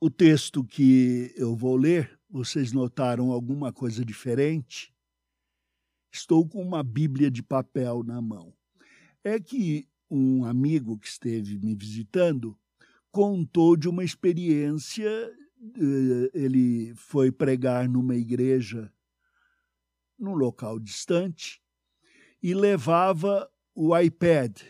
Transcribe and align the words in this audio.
o 0.00 0.08
texto 0.08 0.64
que 0.64 1.30
eu 1.36 1.54
vou 1.54 1.76
ler, 1.76 2.18
vocês 2.30 2.72
notaram 2.72 3.30
alguma 3.30 3.70
coisa 3.70 4.02
diferente? 4.02 4.94
Estou 6.10 6.48
com 6.48 6.62
uma 6.62 6.82
Bíblia 6.82 7.30
de 7.30 7.42
papel 7.42 8.02
na 8.02 8.20
mão. 8.22 8.54
É 9.22 9.38
que 9.38 9.86
um 10.10 10.46
amigo 10.46 10.98
que 10.98 11.06
esteve 11.06 11.58
me 11.58 11.74
visitando 11.74 12.58
contou 13.12 13.76
de 13.76 13.88
uma 13.88 14.02
experiência. 14.02 15.06
Eh, 15.06 16.30
ele 16.32 16.94
foi 16.94 17.30
pregar 17.30 17.86
numa 17.86 18.16
igreja 18.16 18.90
num 20.18 20.34
local 20.34 20.80
distante 20.80 21.62
e 22.42 22.54
levava 22.54 23.50
o 23.74 23.96
iPad, 23.96 24.62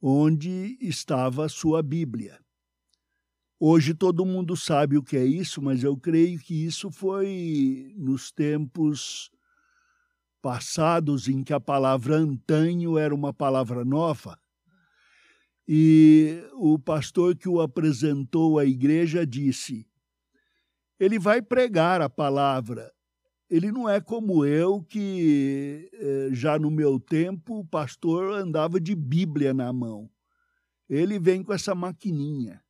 onde 0.00 0.78
estava 0.80 1.44
a 1.44 1.48
sua 1.48 1.82
Bíblia. 1.82 2.38
Hoje 3.60 3.92
todo 3.92 4.24
mundo 4.24 4.56
sabe 4.56 4.96
o 4.96 5.02
que 5.02 5.16
é 5.16 5.24
isso, 5.24 5.60
mas 5.60 5.82
eu 5.82 5.96
creio 5.96 6.38
que 6.38 6.64
isso 6.64 6.90
foi 6.90 7.92
nos 7.96 8.30
tempos 8.30 9.30
passados 10.40 11.26
em 11.26 11.42
que 11.42 11.52
a 11.52 11.58
palavra 11.58 12.16
antanho 12.16 12.96
era 12.96 13.14
uma 13.14 13.32
palavra 13.32 13.84
nova. 13.84 14.38
E 15.66 16.40
o 16.54 16.78
pastor 16.78 17.36
que 17.36 17.48
o 17.48 17.60
apresentou 17.60 18.58
à 18.58 18.64
igreja 18.64 19.26
disse: 19.26 19.88
ele 20.98 21.18
vai 21.18 21.40
pregar 21.40 22.00
a 22.00 22.08
palavra. 22.08 22.92
Ele 23.48 23.70
não 23.70 23.88
é 23.88 24.00
como 24.00 24.44
eu, 24.44 24.82
que 24.82 25.88
eh, 25.92 26.28
já 26.32 26.58
no 26.58 26.70
meu 26.70 27.00
tempo 27.00 27.60
o 27.60 27.64
pastor 27.64 28.32
andava 28.34 28.80
de 28.80 28.94
Bíblia 28.94 29.54
na 29.54 29.72
mão. 29.72 30.10
Ele 30.88 31.18
vem 31.18 31.42
com 31.42 31.52
essa 31.52 31.74
maquininha. 31.74 32.62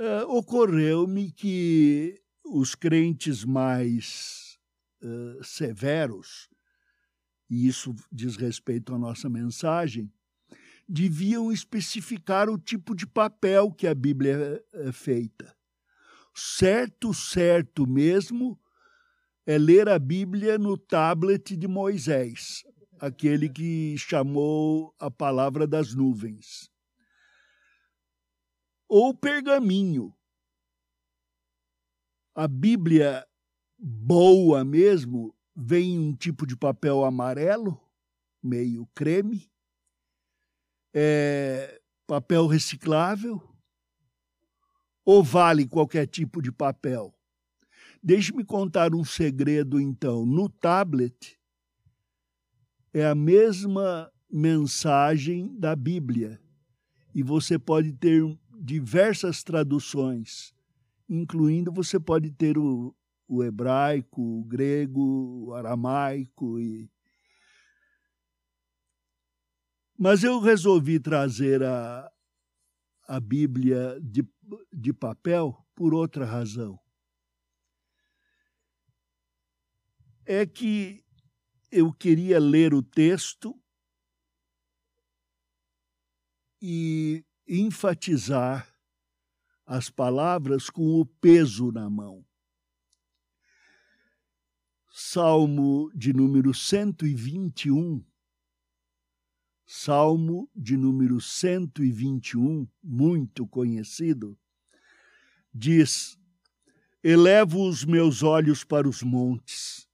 Uh, 0.00 0.22
Ocorreu-me 0.28 1.32
que 1.32 2.22
os 2.44 2.76
crentes 2.76 3.44
mais 3.44 4.56
uh, 5.02 5.42
severos, 5.42 6.48
e 7.50 7.66
isso 7.66 7.92
diz 8.12 8.36
respeito 8.36 8.94
à 8.94 8.98
nossa 8.98 9.28
mensagem, 9.28 10.08
deviam 10.88 11.50
especificar 11.50 12.48
o 12.48 12.56
tipo 12.56 12.94
de 12.94 13.08
papel 13.08 13.72
que 13.72 13.88
a 13.88 13.94
Bíblia 13.94 14.64
é 14.72 14.92
feita. 14.92 15.52
Certo, 16.32 17.12
certo 17.12 17.84
mesmo 17.84 18.56
é 19.44 19.58
ler 19.58 19.88
a 19.88 19.98
Bíblia 19.98 20.58
no 20.58 20.78
tablet 20.78 21.56
de 21.56 21.66
Moisés, 21.66 22.62
aquele 23.00 23.48
que 23.48 23.96
chamou 23.98 24.94
a 25.00 25.10
palavra 25.10 25.66
das 25.66 25.92
nuvens 25.92 26.70
ou 28.88 29.14
pergaminho. 29.14 30.14
A 32.34 32.48
Bíblia 32.48 33.26
boa 33.78 34.64
mesmo 34.64 35.34
vem 35.54 35.94
em 35.94 35.98
um 35.98 36.16
tipo 36.16 36.46
de 36.46 36.56
papel 36.56 37.04
amarelo, 37.04 37.80
meio 38.42 38.86
creme, 38.94 39.50
é 40.94 41.80
papel 42.06 42.46
reciclável, 42.46 43.42
ou 45.04 45.22
vale 45.22 45.66
qualquer 45.66 46.06
tipo 46.06 46.40
de 46.40 46.52
papel? 46.52 47.14
Deixe-me 48.02 48.44
contar 48.44 48.94
um 48.94 49.04
segredo 49.04 49.80
então. 49.80 50.24
No 50.24 50.48
tablet 50.48 51.38
é 52.92 53.04
a 53.04 53.14
mesma 53.14 54.12
mensagem 54.30 55.58
da 55.58 55.74
Bíblia 55.74 56.40
e 57.14 57.22
você 57.22 57.58
pode 57.58 57.92
ter 57.92 58.22
diversas 58.58 59.42
traduções, 59.42 60.52
incluindo 61.08 61.72
você 61.72 61.98
pode 61.98 62.30
ter 62.32 62.58
o, 62.58 62.94
o 63.28 63.44
hebraico, 63.44 64.20
o 64.20 64.44
grego, 64.44 65.46
o 65.46 65.54
aramaico 65.54 66.58
e 66.58 66.90
mas 70.00 70.22
eu 70.22 70.38
resolvi 70.38 71.00
trazer 71.00 71.60
a, 71.60 72.08
a 73.08 73.18
Bíblia 73.18 73.98
de, 74.00 74.24
de 74.72 74.92
papel 74.92 75.66
por 75.74 75.92
outra 75.92 76.24
razão. 76.24 76.78
É 80.24 80.46
que 80.46 81.04
eu 81.68 81.92
queria 81.92 82.38
ler 82.38 82.72
o 82.72 82.80
texto 82.80 83.60
e 86.62 87.24
enfatizar 87.48 88.68
as 89.66 89.90
palavras 89.90 90.68
com 90.68 91.00
o 91.00 91.06
peso 91.06 91.72
na 91.72 91.88
mão. 91.88 92.24
Salmo 94.90 95.90
de 95.94 96.12
número 96.12 96.52
121. 96.52 98.04
Salmo 99.64 100.50
de 100.56 100.76
número 100.76 101.20
121, 101.20 102.66
muito 102.82 103.46
conhecido, 103.46 104.38
diz: 105.52 106.18
Elevo 107.04 107.68
os 107.68 107.84
meus 107.84 108.22
olhos 108.22 108.64
para 108.64 108.88
os 108.88 109.02
montes. 109.02 109.86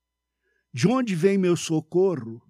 De 0.73 0.89
onde 0.89 1.15
vem 1.15 1.37
meu 1.37 1.57
socorro? 1.57 2.41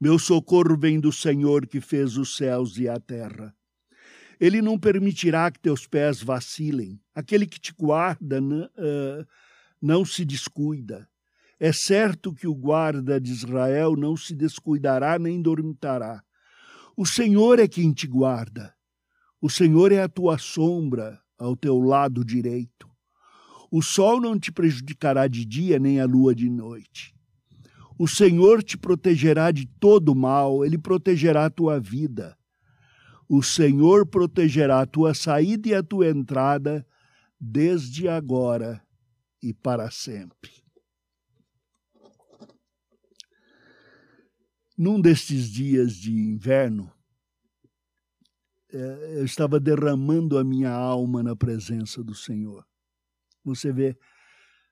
Meu 0.00 0.18
socorro 0.18 0.76
vem 0.76 1.00
do 1.00 1.12
Senhor 1.12 1.66
que 1.66 1.80
fez 1.80 2.16
os 2.16 2.36
céus 2.36 2.76
e 2.76 2.88
a 2.88 3.00
terra. 3.00 3.56
Ele 4.40 4.62
não 4.62 4.78
permitirá 4.78 5.50
que 5.50 5.58
teus 5.58 5.86
pés 5.86 6.22
vacilem. 6.22 7.00
Aquele 7.14 7.46
que 7.46 7.60
te 7.60 7.72
guarda 7.72 8.40
não 9.82 10.04
se 10.04 10.24
descuida. 10.24 11.08
É 11.60 11.72
certo 11.72 12.32
que 12.32 12.46
o 12.46 12.54
guarda 12.54 13.20
de 13.20 13.32
Israel 13.32 13.96
não 13.96 14.16
se 14.16 14.34
descuidará 14.34 15.18
nem 15.18 15.42
dormitará. 15.42 16.22
O 16.96 17.04
Senhor 17.04 17.58
é 17.58 17.66
quem 17.66 17.92
te 17.92 18.06
guarda. 18.06 18.72
O 19.40 19.50
Senhor 19.50 19.90
é 19.90 20.00
a 20.00 20.08
tua 20.08 20.38
sombra 20.38 21.20
ao 21.36 21.56
teu 21.56 21.80
lado 21.80 22.24
direito. 22.24 22.88
O 23.70 23.82
sol 23.82 24.20
não 24.20 24.38
te 24.38 24.52
prejudicará 24.52 25.26
de 25.26 25.44
dia, 25.44 25.78
nem 25.80 26.00
a 26.00 26.06
lua 26.06 26.32
de 26.32 26.48
noite. 26.48 27.12
O 27.98 28.06
Senhor 28.06 28.62
te 28.62 28.78
protegerá 28.78 29.50
de 29.50 29.66
todo 29.66 30.14
mal, 30.14 30.64
ele 30.64 30.78
protegerá 30.78 31.46
a 31.46 31.50
tua 31.50 31.80
vida. 31.80 32.37
O 33.28 33.42
Senhor 33.42 34.06
protegerá 34.06 34.80
a 34.80 34.86
tua 34.86 35.12
saída 35.12 35.68
e 35.68 35.74
a 35.74 35.82
tua 35.82 36.08
entrada 36.08 36.86
desde 37.38 38.08
agora 38.08 38.82
e 39.42 39.52
para 39.52 39.90
sempre. 39.90 40.50
Num 44.76 44.98
destes 44.98 45.50
dias 45.50 45.94
de 45.94 46.10
inverno, 46.12 46.90
é, 48.72 49.18
eu 49.18 49.24
estava 49.24 49.60
derramando 49.60 50.38
a 50.38 50.44
minha 50.44 50.70
alma 50.70 51.22
na 51.22 51.36
presença 51.36 52.02
do 52.02 52.14
Senhor. 52.14 52.66
Você 53.44 53.72
vê, 53.72 53.98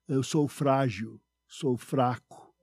eu 0.08 0.22
sou 0.22 0.48
frágil, 0.48 1.20
sou 1.46 1.76
fraco, 1.76 2.54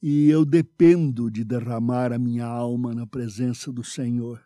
e 0.00 0.30
eu 0.30 0.44
dependo 0.44 1.30
de 1.30 1.44
derramar 1.44 2.12
a 2.12 2.18
minha 2.18 2.46
alma 2.46 2.94
na 2.94 3.06
presença 3.06 3.72
do 3.72 3.82
Senhor 3.82 4.45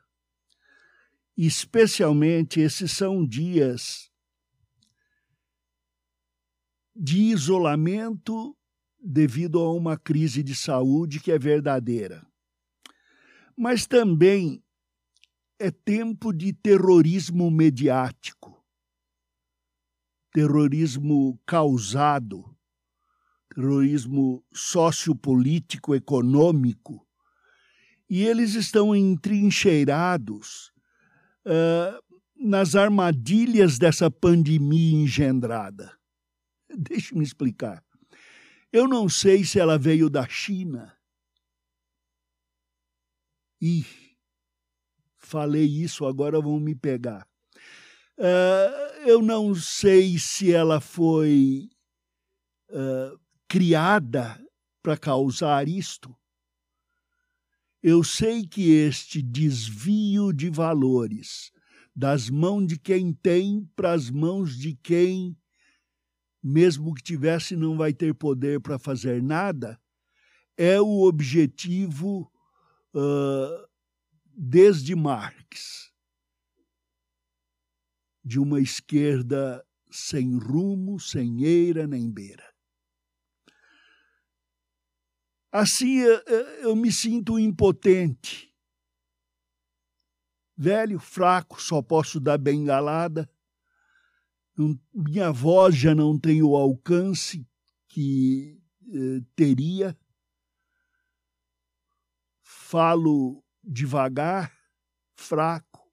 especialmente 1.47 2.61
esses 2.61 2.93
são 2.93 3.27
dias 3.27 4.11
de 6.95 7.19
isolamento 7.19 8.55
devido 9.03 9.59
a 9.61 9.73
uma 9.73 9.97
crise 9.97 10.43
de 10.43 10.55
saúde 10.55 11.19
que 11.19 11.33
é 11.33 11.39
verdadeira. 11.39 12.27
Mas 13.57 13.87
também 13.87 14.63
é 15.59 15.71
tempo 15.71 16.31
de 16.31 16.53
terrorismo 16.53 17.51
mediático, 17.51 18.63
terrorismo 20.33 21.41
causado, 21.47 22.55
terrorismo 23.55 24.45
sociopolítico, 24.53 25.95
econômico, 25.95 27.07
e 28.11 28.25
eles 28.25 28.55
estão 28.55 28.95
entrincheirados 28.95 30.70
nas 32.37 32.75
armadilhas 32.75 33.79
dessa 33.79 34.11
pandemia 34.11 35.03
engendrada. 35.03 35.97
Deixe-me 36.69 37.23
explicar. 37.25 37.85
Eu 38.73 38.87
não 38.87 39.09
sei 39.09 39.45
se 39.45 39.59
ela 39.59 39.77
veio 39.77 40.09
da 40.09 40.27
China. 40.29 40.97
Ih, 43.61 43.85
falei 45.19 45.67
isso, 45.67 46.07
agora 46.07 46.41
vão 46.41 46.59
me 46.59 46.75
pegar. 46.75 47.27
Uh, 48.17 49.07
eu 49.07 49.23
não 49.23 49.55
sei 49.55 50.19
se 50.19 50.53
ela 50.53 50.81
foi 50.81 51.69
uh, 52.71 53.19
criada 53.49 54.39
para 54.83 54.97
causar 54.97 55.69
isto. 55.69 56.15
Eu 57.83 58.05
sei 58.05 58.47
que 58.47 58.71
este 58.73 59.23
desvio 59.23 60.33
de 60.33 60.51
valores 60.51 61.51
das 61.97 62.29
mãos 62.29 62.67
de 62.67 62.79
quem 62.79 63.13
tem 63.13 63.65
para 63.75 63.93
as 63.93 64.11
mãos 64.11 64.57
de 64.59 64.75
quem, 64.75 65.37
mesmo 66.43 66.95
que 66.95 67.03
tivesse, 67.03 67.57
não 67.57 67.79
vai 67.79 67.93
ter 67.93 68.15
poder 68.15 68.61
para 68.61 68.79
fazer 68.79 69.23
nada, 69.23 69.81
é 70.59 70.79
o 70.79 71.07
objetivo 71.07 72.31
uh, 72.95 73.67
desde 74.27 74.95
Marx 74.95 75.91
de 78.23 78.39
uma 78.39 78.61
esquerda 78.61 79.67
sem 79.91 80.37
rumo, 80.39 81.01
sem 81.01 81.45
eira 81.45 81.87
nem 81.87 82.11
beira. 82.11 82.50
Assim 85.53 85.99
eu 86.63 86.77
me 86.77 86.93
sinto 86.93 87.39
impotente 87.39 88.51
velho, 90.61 90.99
fraco, 90.99 91.61
só 91.61 91.81
posso 91.81 92.21
dar 92.21 92.37
bengalada. 92.37 93.27
Minha 94.93 95.33
voz 95.33 95.75
já 95.75 95.95
não 95.95 96.19
tem 96.19 96.43
o 96.43 96.55
alcance 96.55 97.49
que 97.89 98.61
eh, 98.93 99.25
teria. 99.35 99.97
Falo 102.43 103.43
devagar, 103.65 104.53
fraco. 105.17 105.91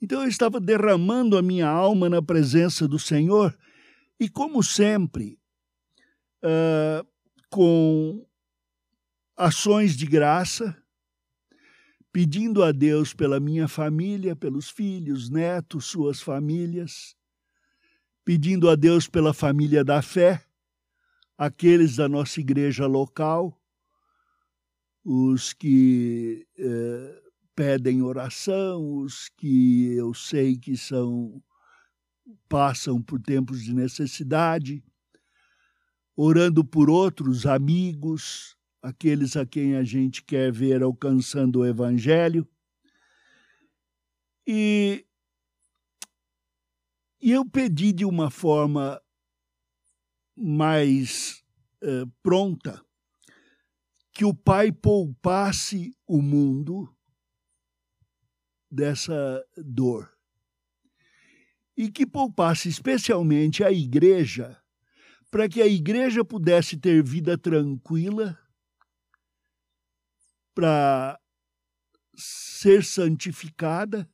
Então 0.00 0.22
eu 0.22 0.28
estava 0.28 0.58
derramando 0.58 1.36
a 1.36 1.42
minha 1.42 1.68
alma 1.68 2.08
na 2.08 2.22
presença 2.22 2.88
do 2.88 2.98
Senhor 2.98 3.56
e, 4.18 4.30
como 4.30 4.62
sempre, 4.62 5.38
uh, 6.42 7.06
com 7.50 8.26
ações 9.36 9.96
de 9.96 10.06
graça, 10.06 10.76
pedindo 12.12 12.62
a 12.62 12.72
Deus 12.72 13.14
pela 13.14 13.40
minha 13.40 13.66
família, 13.66 14.36
pelos 14.36 14.68
filhos, 14.68 15.30
netos, 15.30 15.86
suas 15.86 16.20
famílias, 16.20 17.16
pedindo 18.24 18.68
a 18.68 18.74
Deus 18.74 19.08
pela 19.08 19.32
família 19.32 19.82
da 19.82 20.02
fé, 20.02 20.44
aqueles 21.36 21.96
da 21.96 22.08
nossa 22.08 22.40
igreja 22.40 22.86
local, 22.86 23.58
os 25.04 25.52
que 25.52 26.46
pedem 27.54 28.02
oração, 28.02 28.98
os 28.98 29.28
que 29.28 29.92
eu 29.94 30.14
sei 30.14 30.56
que 30.56 30.76
são 30.76 31.42
passam 32.48 33.00
por 33.00 33.20
tempos 33.20 33.62
de 33.62 33.74
necessidade, 33.74 34.82
orando 36.16 36.64
por 36.64 36.90
outros 36.90 37.46
amigos, 37.46 38.56
aqueles 38.82 39.36
a 39.36 39.46
quem 39.46 39.76
a 39.76 39.84
gente 39.84 40.22
quer 40.22 40.52
ver 40.52 40.82
alcançando 40.82 41.60
o 41.60 41.66
Evangelho. 41.66 42.46
E, 44.46 45.06
e 47.20 47.30
eu 47.30 47.44
pedi 47.48 47.92
de 47.92 48.04
uma 48.04 48.30
forma 48.30 49.00
mais 50.36 51.42
eh, 51.80 52.04
pronta 52.22 52.84
que 54.12 54.24
o 54.24 54.34
Pai 54.34 54.70
poupasse 54.70 55.96
o 56.06 56.20
mundo 56.20 56.94
dessa 58.70 59.44
dor 59.56 60.12
e 61.76 61.90
que 61.90 62.06
poupasse 62.06 62.68
especialmente 62.68 63.64
a 63.64 63.72
igreja, 63.72 64.61
para 65.32 65.48
que 65.48 65.62
a 65.62 65.66
igreja 65.66 66.22
pudesse 66.22 66.76
ter 66.76 67.02
vida 67.02 67.38
tranquila 67.38 68.38
para 70.54 71.18
ser 72.14 72.84
santificada 72.84 74.06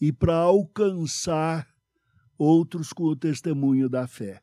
e 0.00 0.12
para 0.12 0.34
alcançar 0.34 1.72
outros 2.36 2.92
com 2.92 3.04
o 3.04 3.14
testemunho 3.14 3.88
da 3.88 4.08
fé. 4.08 4.42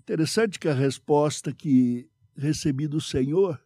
Interessante 0.00 0.58
que 0.58 0.68
a 0.68 0.74
resposta 0.74 1.52
que 1.52 2.10
recebi 2.34 2.88
do 2.88 3.00
Senhor 3.00 3.62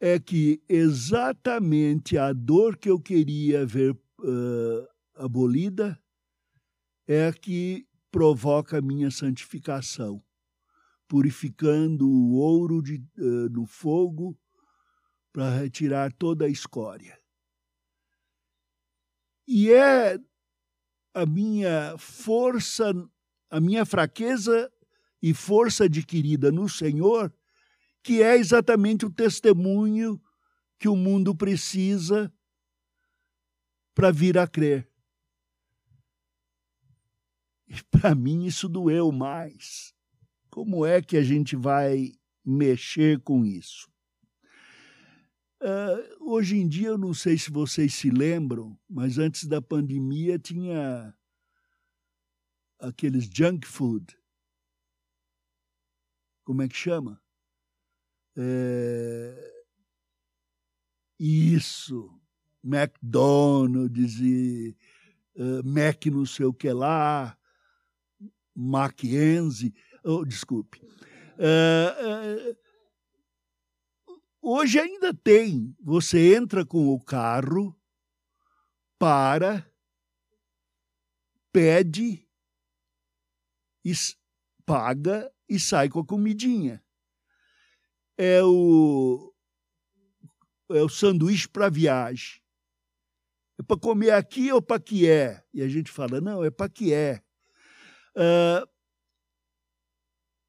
é 0.00 0.18
que 0.18 0.60
exatamente 0.68 2.18
a 2.18 2.32
dor 2.32 2.76
que 2.78 2.90
eu 2.90 2.98
queria 2.98 3.64
ver 3.64 3.92
uh, 3.92 4.88
abolida 5.14 5.96
é 7.06 7.28
a 7.28 7.32
que 7.32 7.86
provoca 8.14 8.78
a 8.78 8.80
minha 8.80 9.10
santificação 9.10 10.22
purificando 11.08 12.08
o 12.08 12.34
ouro 12.34 12.80
de, 12.80 13.04
uh, 13.18 13.48
no 13.50 13.66
fogo 13.66 14.38
para 15.32 15.50
retirar 15.58 16.12
toda 16.12 16.44
a 16.44 16.48
escória. 16.48 17.20
E 19.48 19.72
é 19.72 20.16
a 21.12 21.26
minha 21.26 21.98
força, 21.98 22.92
a 23.50 23.60
minha 23.60 23.84
fraqueza 23.84 24.72
e 25.20 25.34
força 25.34 25.86
adquirida 25.86 26.52
no 26.52 26.68
Senhor, 26.68 27.34
que 28.00 28.22
é 28.22 28.36
exatamente 28.36 29.04
o 29.04 29.10
testemunho 29.10 30.22
que 30.78 30.86
o 30.86 30.94
mundo 30.94 31.34
precisa 31.34 32.32
para 33.92 34.12
vir 34.12 34.38
a 34.38 34.46
crer. 34.46 34.88
E 37.66 37.82
para 37.90 38.14
mim 38.14 38.44
isso 38.44 38.68
doeu 38.68 39.10
mais. 39.10 39.94
Como 40.50 40.84
é 40.86 41.02
que 41.02 41.16
a 41.16 41.22
gente 41.22 41.56
vai 41.56 42.12
mexer 42.44 43.20
com 43.20 43.44
isso? 43.44 43.90
Uh, 45.60 46.30
hoje 46.32 46.56
em 46.56 46.68
dia, 46.68 46.88
eu 46.88 46.98
não 46.98 47.14
sei 47.14 47.38
se 47.38 47.50
vocês 47.50 47.94
se 47.94 48.10
lembram, 48.10 48.78
mas 48.88 49.16
antes 49.18 49.46
da 49.46 49.62
pandemia 49.62 50.38
tinha 50.38 51.16
aqueles 52.78 53.24
junk 53.24 53.66
food. 53.66 54.14
Como 56.44 56.60
é 56.60 56.68
que 56.68 56.76
chama? 56.76 57.20
É... 58.36 59.64
Isso, 61.18 62.20
McDonald's 62.62 64.20
e 64.20 64.76
uh, 65.36 65.66
Mac 65.66 66.04
não 66.06 66.26
sei 66.26 66.44
o 66.44 66.52
que 66.52 66.70
lá, 66.70 67.38
Mackenzie 68.54 69.74
oh, 70.04 70.24
desculpe. 70.24 70.80
Uh, 71.38 72.50
uh, 72.50 74.16
hoje 74.40 74.78
ainda 74.78 75.12
tem. 75.14 75.74
Você 75.80 76.36
entra 76.36 76.64
com 76.64 76.88
o 76.88 77.00
carro, 77.00 77.74
para, 78.98 79.68
pede, 81.52 82.28
e 83.84 83.92
paga 84.64 85.30
e 85.48 85.58
sai 85.58 85.88
com 85.88 86.00
a 86.00 86.06
comidinha. 86.06 86.82
É 88.16 88.42
o 88.42 89.32
é 90.70 90.80
o 90.80 90.88
sanduíche 90.88 91.48
para 91.48 91.68
viagem. 91.68 92.40
É 93.58 93.62
para 93.62 93.78
comer 93.78 94.12
aqui 94.12 94.50
ou 94.50 94.62
para 94.62 94.80
que 94.80 95.08
é? 95.08 95.44
E 95.52 95.62
a 95.62 95.68
gente 95.68 95.90
fala, 95.90 96.20
não, 96.20 96.42
é 96.42 96.50
para 96.50 96.68
que 96.68 96.92
é. 96.92 97.22
Uh, 98.16 98.68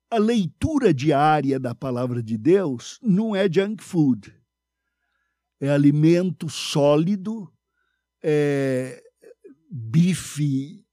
a 0.09 0.17
leitura 0.17 0.93
diária 0.93 1.59
da 1.59 1.73
palavra 1.75 2.21
de 2.21 2.37
Deus 2.37 2.99
não 3.01 3.35
é 3.35 3.51
junk 3.51 3.83
food. 3.83 4.33
É 5.59 5.69
alimento 5.69 6.49
sólido, 6.49 7.51
é 8.23 9.03
bife 9.69 10.85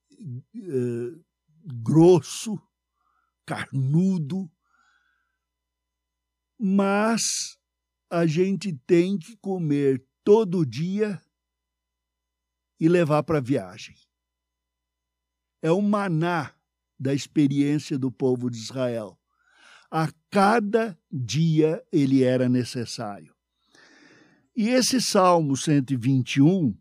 é, 0.56 0.60
grosso, 1.64 2.60
carnudo, 3.46 4.50
mas 6.58 7.58
a 8.10 8.26
gente 8.26 8.72
tem 8.86 9.18
que 9.18 9.36
comer 9.36 10.04
todo 10.24 10.66
dia 10.66 11.20
e 12.78 12.88
levar 12.88 13.22
para 13.22 13.40
viagem. 13.40 13.96
É 15.60 15.70
o 15.70 15.80
maná 15.80 16.54
da 17.02 17.12
experiência 17.12 17.98
do 17.98 18.12
povo 18.12 18.48
de 18.48 18.56
Israel. 18.56 19.18
A 19.90 20.08
cada 20.30 20.96
dia 21.10 21.84
ele 21.90 22.22
era 22.22 22.48
necessário. 22.48 23.34
E 24.56 24.68
esse 24.68 25.00
Salmo 25.00 25.56
121 25.56 26.78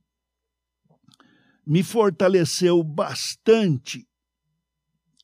me 1.66 1.84
fortaleceu 1.84 2.84
bastante 2.84 4.08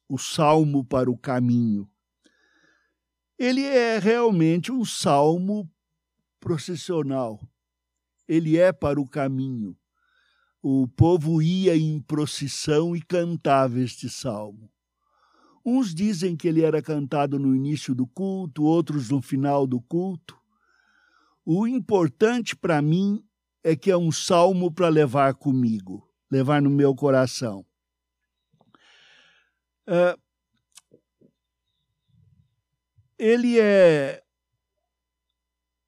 o 0.10 0.18
salmo 0.18 0.84
para 0.84 1.12
o 1.12 1.18
caminho. 1.18 1.89
Ele 3.38 3.62
é 3.63 4.00
realmente 4.00 4.72
um 4.72 4.84
salmo 4.84 5.70
processional. 6.39 7.39
Ele 8.27 8.58
é 8.58 8.74
para 8.74 9.00
o 9.00 9.08
caminho. 9.08 9.77
O 10.62 10.88
povo 10.88 11.42
ia 11.42 11.77
em 11.77 12.01
procissão 12.01 12.96
e 12.96 13.01
cantava 13.01 13.80
este 13.80 14.10
salmo. 14.10 14.72
Uns 15.70 15.94
dizem 15.94 16.38
que 16.38 16.48
ele 16.48 16.64
era 16.64 16.82
cantado 16.82 17.38
no 17.38 17.54
início 17.54 17.94
do 17.94 18.08
culto, 18.08 18.64
outros 18.64 19.10
no 19.10 19.22
final 19.22 19.68
do 19.68 19.82
culto. 19.82 20.40
O 21.46 21.68
importante 21.68 22.56
para 22.56 22.82
mim 22.82 23.22
é 23.62 23.76
que 23.76 23.92
é 23.92 23.98
um 23.98 24.10
salmo 24.10 24.72
para 24.72 24.88
levar 24.88 25.34
comigo, 25.34 26.10
levar 26.32 26.62
no 26.62 26.70
meu 26.70 26.96
coração. 26.96 27.66
Uh, 29.86 30.18
ele 33.20 33.60
é 33.60 34.24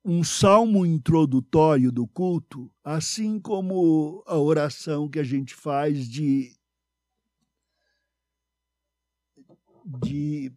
um 0.04 0.26
salmo 0.26 0.86
introdutório 0.86 1.90
do 1.90 2.06
culto, 2.06 2.70
assim 2.84 3.40
como 3.40 4.26
a 4.28 4.38
oração 4.38 5.08
que 5.08 5.20
a 5.20 5.24
gente 5.24 5.56
faz 5.56 6.06
de 6.06 6.59
de 9.90 10.54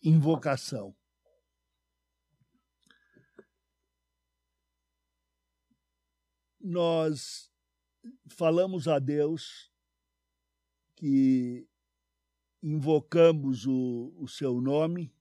invocação. 0.00 0.94
Nós 6.60 7.50
falamos 8.28 8.86
a 8.86 9.00
Deus 9.00 9.72
que 10.94 11.66
invocamos 12.62 13.66
o, 13.66 14.14
o 14.16 14.28
seu 14.28 14.60
nome 14.60 15.12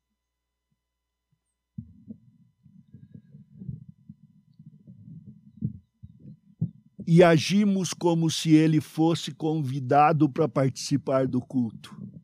e 7.08 7.24
agimos 7.24 7.96
como 7.96 8.30
se 8.30 8.52
ele 8.52 8.80
fosse 8.80 9.32
convidado 9.34 10.30
para 10.30 10.48
participar 10.48 11.28
do 11.28 11.42
culto. 11.42 12.21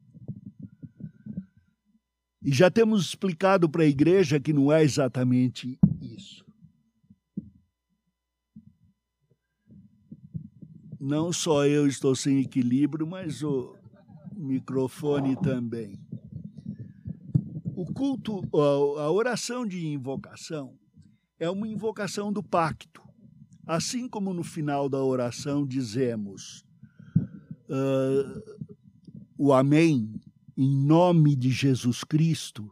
E 2.48 2.54
já 2.54 2.72
temos 2.72 3.08
explicado 3.08 3.70
para 3.70 3.84
a 3.84 3.88
igreja 3.88 4.40
que 4.40 4.54
não 4.54 4.72
é 4.72 4.82
exatamente 4.82 5.78
isso. 6.00 6.46
Não 10.98 11.34
só 11.34 11.66
eu 11.66 11.86
estou 11.86 12.16
sem 12.16 12.40
equilíbrio, 12.40 13.06
mas 13.06 13.44
o 13.44 13.76
microfone 14.34 15.36
também. 15.42 16.00
O 17.76 17.86
culto, 17.94 18.40
a 18.98 19.12
oração 19.12 19.68
de 19.68 19.86
invocação 19.86 20.80
é 21.38 21.50
uma 21.50 21.68
invocação 21.68 22.32
do 22.32 22.42
pacto. 22.42 23.04
Assim 23.66 24.08
como 24.08 24.34
no 24.34 24.46
final 24.46 24.88
da 24.88 25.04
oração 25.04 25.68
dizemos 25.68 26.66
uh, 27.68 28.58
o 29.38 29.52
Amém 29.52 30.18
em 30.58 30.76
nome 30.76 31.36
de 31.36 31.52
Jesus 31.52 32.04
Cristo, 32.04 32.72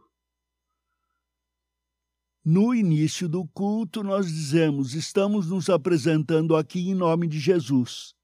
no 2.44 2.74
início 2.74 3.28
do 3.28 3.46
culto 3.46 4.02
nós 4.02 4.26
dizemos: 4.26 4.94
estamos 4.94 5.48
nos 5.48 5.70
apresentando 5.70 6.56
aqui 6.56 6.90
em 6.90 6.94
nome 6.94 7.26
de 7.26 7.38
Jesus. 7.38 8.14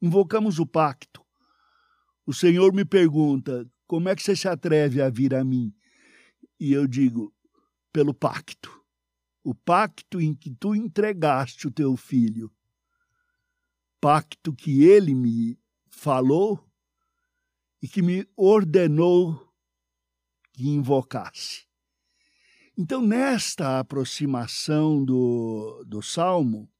Invocamos 0.00 0.58
o 0.58 0.66
pacto. 0.66 1.24
O 2.26 2.32
Senhor 2.32 2.72
me 2.72 2.84
pergunta: 2.84 3.66
como 3.86 4.08
é 4.08 4.14
que 4.14 4.22
você 4.22 4.36
se 4.36 4.48
atreve 4.48 5.00
a 5.00 5.08
vir 5.08 5.34
a 5.34 5.42
mim? 5.42 5.74
E 6.60 6.72
eu 6.72 6.86
digo: 6.86 7.34
pelo 7.92 8.14
pacto 8.14 8.76
o 9.46 9.54
pacto 9.54 10.20
em 10.20 10.34
que 10.34 10.50
tu 10.50 10.74
entregaste 10.74 11.68
o 11.68 11.70
teu 11.70 11.96
filho, 11.96 12.52
pacto 14.00 14.52
que 14.52 14.82
ele 14.82 15.14
me 15.14 15.56
falou 15.88 16.65
e 17.82 17.88
que 17.88 18.02
me 18.02 18.26
ordenou 18.36 19.52
que 20.52 20.68
invocasse. 20.68 21.66
Então, 22.76 23.00
nesta 23.00 23.78
aproximação 23.78 25.04
do, 25.04 25.84
do 25.86 26.02
Salmo, 26.02 26.70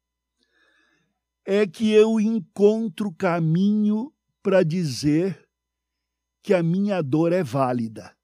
é 1.45 1.67
que 1.67 1.91
eu 1.91 2.21
encontro 2.21 3.12
caminho 3.12 4.12
para 4.43 4.62
dizer 4.62 5.49
que 6.43 6.53
a 6.53 6.62
minha 6.62 7.03
dor 7.03 7.33
é 7.33 7.43
válida. 7.43 8.17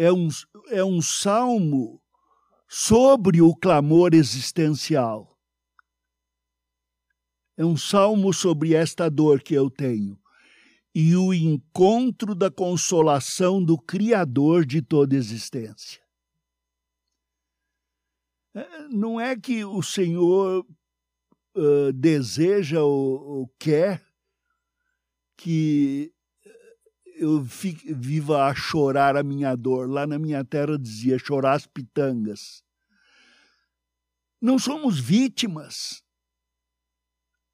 é 0.00 0.10
um, 0.10 0.28
é 0.68 0.82
um 0.82 1.02
salmo 1.02 2.02
sobre 2.66 3.42
o 3.42 3.54
clamor 3.54 4.14
existencial. 4.14 5.29
É 7.60 7.64
um 7.64 7.76
salmo 7.76 8.32
sobre 8.32 8.72
esta 8.72 9.10
dor 9.10 9.42
que 9.42 9.52
eu 9.52 9.68
tenho 9.68 10.18
e 10.94 11.14
o 11.14 11.34
encontro 11.34 12.34
da 12.34 12.50
consolação 12.50 13.62
do 13.62 13.76
Criador 13.76 14.64
de 14.64 14.80
toda 14.80 15.14
existência. 15.14 16.00
É, 18.54 18.88
não 18.88 19.20
é 19.20 19.38
que 19.38 19.62
o 19.62 19.82
Senhor 19.82 20.66
uh, 21.54 21.92
deseja 21.92 22.80
ou, 22.82 23.22
ou 23.28 23.54
quer 23.58 24.02
que 25.36 26.14
eu 27.16 27.44
fico, 27.44 27.94
viva 27.94 28.46
a 28.46 28.54
chorar 28.54 29.18
a 29.18 29.22
minha 29.22 29.54
dor. 29.54 29.86
Lá 29.86 30.06
na 30.06 30.18
minha 30.18 30.42
terra 30.46 30.78
dizia 30.78 31.18
chorar 31.18 31.56
as 31.56 31.66
pitangas. 31.66 32.64
Não 34.40 34.58
somos 34.58 34.98
vítimas. 34.98 36.02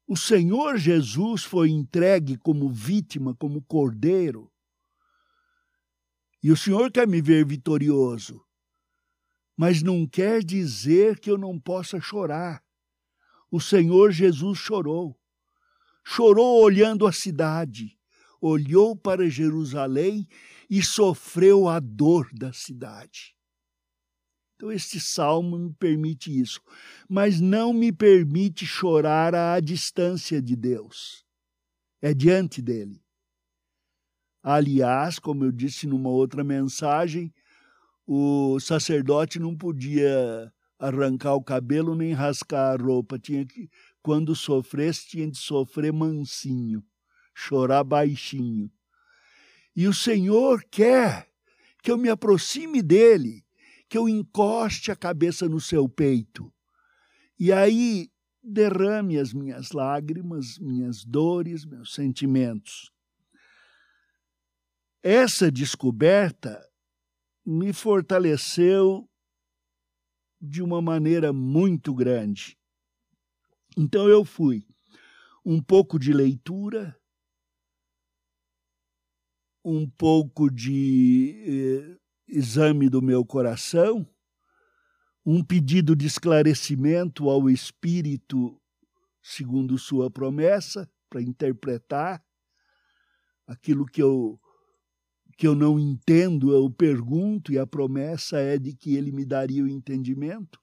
O 0.07 0.15
Senhor 0.15 0.77
Jesus 0.77 1.43
foi 1.43 1.69
entregue 1.69 2.37
como 2.37 2.69
vítima, 2.69 3.35
como 3.35 3.61
cordeiro. 3.61 4.51
E 6.41 6.51
o 6.51 6.57
Senhor 6.57 6.91
quer 6.91 7.07
me 7.07 7.21
ver 7.21 7.45
vitorioso. 7.45 8.41
Mas 9.55 9.83
não 9.83 10.07
quer 10.07 10.43
dizer 10.43 11.19
que 11.19 11.29
eu 11.29 11.37
não 11.37 11.59
possa 11.59 11.99
chorar. 11.99 12.63
O 13.51 13.59
Senhor 13.59 14.11
Jesus 14.11 14.57
chorou. 14.57 15.19
Chorou 16.05 16.61
olhando 16.63 17.05
a 17.05 17.11
cidade 17.11 17.97
olhou 18.41 18.95
para 18.95 19.29
Jerusalém 19.29 20.27
e 20.69 20.83
sofreu 20.83 21.67
a 21.67 21.79
dor 21.79 22.29
da 22.33 22.53
cidade. 22.53 23.35
Então, 24.57 24.71
este 24.71 24.99
salmo 24.99 25.57
me 25.57 25.73
permite 25.73 26.35
isso, 26.37 26.59
mas 27.07 27.39
não 27.39 27.71
me 27.71 27.91
permite 27.91 28.65
chorar 28.65 29.33
à 29.33 29.59
distância 29.59 30.41
de 30.41 30.55
Deus. 30.55 31.23
É 32.01 32.13
diante 32.13 32.61
dele. 32.61 32.99
Aliás, 34.41 35.19
como 35.19 35.45
eu 35.45 35.51
disse 35.51 35.85
numa 35.85 36.09
outra 36.09 36.43
mensagem, 36.43 37.31
o 38.05 38.59
sacerdote 38.59 39.39
não 39.39 39.55
podia 39.55 40.51
arrancar 40.79 41.35
o 41.35 41.43
cabelo 41.43 41.95
nem 41.95 42.13
rascar 42.13 42.73
a 42.73 42.83
roupa, 42.83 43.19
tinha 43.19 43.45
que 43.45 43.69
quando 44.01 44.35
sofresse 44.35 45.07
tinha 45.07 45.29
de 45.29 45.37
sofrer 45.37 45.93
mansinho 45.93 46.83
chorar 47.37 47.83
baixinho. 47.83 48.71
E 49.75 49.87
o 49.87 49.93
Senhor 49.93 50.63
quer 50.71 51.29
que 51.83 51.91
eu 51.91 51.97
me 51.97 52.09
aproxime 52.09 52.81
dele, 52.81 53.45
que 53.89 53.97
eu 53.97 54.07
encoste 54.07 54.91
a 54.91 54.95
cabeça 54.95 55.47
no 55.47 55.59
seu 55.59 55.87
peito. 55.87 56.53
E 57.39 57.51
aí 57.51 58.09
derrame 58.43 59.17
as 59.17 59.33
minhas 59.33 59.71
lágrimas, 59.71 60.57
minhas 60.59 61.03
dores, 61.03 61.65
meus 61.65 61.93
sentimentos. 61.93 62.91
Essa 65.03 65.51
descoberta 65.51 66.61
me 67.45 67.71
fortaleceu 67.71 69.09
de 70.39 70.61
uma 70.61 70.81
maneira 70.81 71.31
muito 71.31 71.93
grande. 71.93 72.57
Então 73.77 74.07
eu 74.09 74.25
fui 74.25 74.65
um 75.45 75.61
pouco 75.61 75.97
de 75.97 76.11
leitura, 76.11 76.99
um 79.63 79.89
pouco 79.89 80.49
de 80.49 81.35
eh, 81.45 82.06
exame 82.27 82.89
do 82.89 83.01
meu 83.01 83.25
coração, 83.25 84.07
um 85.25 85.43
pedido 85.43 85.95
de 85.95 86.05
esclarecimento 86.05 87.29
ao 87.29 87.49
Espírito, 87.49 88.59
segundo 89.21 89.77
sua 89.77 90.09
promessa, 90.09 90.89
para 91.09 91.21
interpretar 91.21 92.23
aquilo 93.45 93.85
que 93.85 94.01
eu 94.01 94.39
que 95.37 95.45
eu 95.45 95.53
não 95.53 95.79
entendo, 95.79 96.51
eu 96.51 96.67
pergunto 96.67 97.53
e 97.53 97.59
a 97.59 97.67
promessa 97.67 98.39
é 98.39 98.57
de 98.57 98.73
que 98.73 98.95
ele 98.95 99.11
me 99.11 99.23
daria 99.23 99.63
o 99.63 99.67
entendimento. 99.67 100.59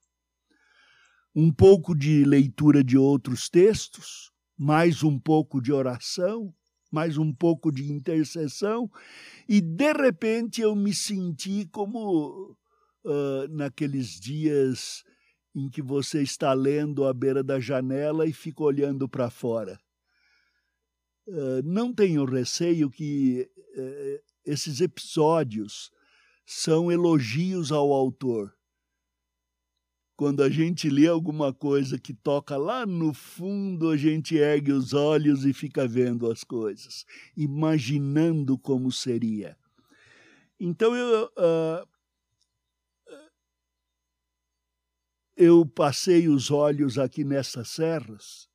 Um 1.33 1.49
pouco 1.49 1.95
de 1.95 2.25
leitura 2.25 2.83
de 2.83 2.97
outros 2.97 3.47
textos, 3.47 4.33
mais 4.57 5.01
um 5.01 5.17
pouco 5.17 5.61
de 5.61 5.71
oração, 5.71 6.53
mais 6.95 7.17
um 7.17 7.33
pouco 7.33 7.73
de 7.73 7.91
intercessão, 7.91 8.89
e 9.49 9.59
de 9.59 9.91
repente 9.91 10.61
eu 10.61 10.73
me 10.73 10.93
senti 10.93 11.67
como 11.67 12.55
uh, 13.03 13.47
naqueles 13.49 14.17
dias 14.17 15.03
em 15.53 15.69
que 15.69 15.81
você 15.81 16.21
está 16.21 16.53
lendo 16.53 17.03
à 17.03 17.13
beira 17.13 17.43
da 17.43 17.59
janela 17.59 18.25
e 18.25 18.31
fica 18.31 18.63
olhando 18.63 19.09
para 19.09 19.29
fora. 19.29 19.77
Uh, 21.27 21.61
não 21.65 21.93
tenho 21.93 22.23
receio 22.23 22.89
que 22.89 23.45
uh, 23.77 24.23
esses 24.45 24.79
episódios 24.79 25.91
são 26.45 26.89
elogios 26.89 27.73
ao 27.73 27.91
autor. 27.91 28.54
Quando 30.15 30.41
a 30.41 30.49
gente 30.49 30.89
lê 30.89 31.07
alguma 31.07 31.53
coisa 31.53 31.99
que 31.99 32.13
toca 32.13 32.55
lá 32.55 32.85
no 32.85 33.13
fundo, 33.13 33.89
a 33.89 33.97
gente 33.97 34.37
ergue 34.37 34.71
os 34.71 34.93
olhos 34.93 35.43
e 35.43 35.53
fica 35.53 35.85
vendo 35.85 36.31
as 36.31 36.43
coisas, 36.43 37.05
imaginando 37.35 38.57
como 38.57 38.91
seria. 38.93 39.57
Então 40.57 40.95
eu, 40.95 41.25
uh, 41.25 41.87
eu 45.35 45.65
passei 45.65 46.29
os 46.29 46.49
olhos 46.49 46.97
aqui 46.97 47.25
nessas 47.25 47.69
serras. 47.69 48.47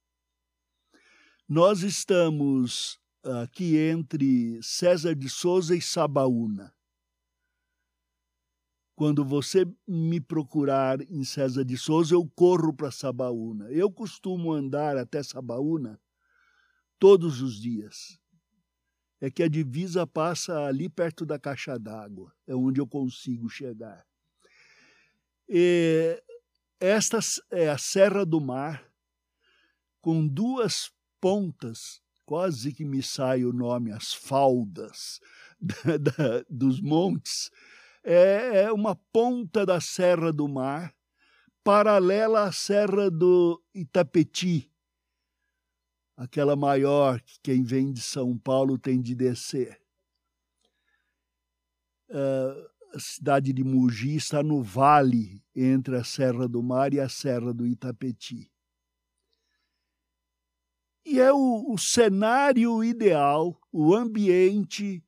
Nós 1.47 1.83
estamos 1.83 2.99
aqui 3.43 3.77
entre 3.77 4.63
César 4.63 5.15
de 5.15 5.29
Souza 5.29 5.77
e 5.77 5.83
Sabaúna. 5.83 6.73
Quando 9.01 9.25
você 9.25 9.67
me 9.89 10.21
procurar 10.21 11.01
em 11.01 11.25
César 11.25 11.65
de 11.65 11.75
Souza, 11.79 12.15
eu 12.15 12.31
corro 12.37 12.71
para 12.71 12.91
Sabaúna. 12.91 13.65
Eu 13.71 13.91
costumo 13.91 14.53
andar 14.53 14.99
até 14.99 15.23
Sabaúna 15.23 15.99
todos 16.99 17.41
os 17.41 17.59
dias. 17.59 18.21
É 19.19 19.31
que 19.31 19.43
a 19.43 19.49
divisa 19.49 20.07
passa 20.07 20.67
ali 20.67 20.87
perto 20.87 21.25
da 21.25 21.39
caixa 21.39 21.79
d'água, 21.79 22.31
é 22.47 22.55
onde 22.55 22.79
eu 22.79 22.87
consigo 22.87 23.49
chegar. 23.49 24.07
E 25.49 26.23
esta 26.79 27.21
é 27.53 27.71
a 27.71 27.79
Serra 27.79 28.27
do 28.27 28.39
Mar, 28.39 28.87
com 30.03 30.29
duas 30.29 30.93
pontas, 31.19 32.03
quase 32.27 32.71
que 32.71 32.85
me 32.85 33.03
sai 33.03 33.47
o 33.47 33.53
nome, 33.55 33.93
as 33.93 34.13
faldas 34.13 35.21
da, 35.59 35.97
da, 35.97 36.45
dos 36.51 36.83
montes, 36.83 37.51
é, 38.03 38.63
é 38.63 38.73
uma 38.73 38.95
ponta 38.95 39.65
da 39.65 39.81
Serra 39.81 40.33
do 40.33 40.49
Mar, 40.49 40.95
paralela 41.63 42.45
à 42.45 42.53
Serra 42.53 43.11
do 43.11 43.63
Itapeti, 43.75 44.71
aquela 46.17 46.57
maior 46.57 47.21
que 47.21 47.39
quem 47.43 47.63
vem 47.63 47.93
de 47.93 48.01
São 48.01 48.37
Paulo 48.39 48.79
tem 48.79 49.01
de 49.01 49.15
descer. 49.15 49.81
Uh, 52.09 52.71
a 52.93 52.99
cidade 52.99 53.53
de 53.53 53.63
Mogi 53.63 54.17
está 54.17 54.43
no 54.43 54.63
vale 54.63 55.43
entre 55.55 55.97
a 55.97 56.03
Serra 56.03 56.49
do 56.49 56.63
Mar 56.63 56.93
e 56.93 57.01
a 57.01 57.09
Serra 57.09 57.55
do 57.55 57.67
Itapeti. 57.67 58.51
E 61.05 61.21
é 61.21 61.33
o, 61.33 61.73
o 61.73 61.79
cenário 61.79 62.85
ideal, 62.85 63.61
o 63.73 63.95
ambiente 63.95 65.03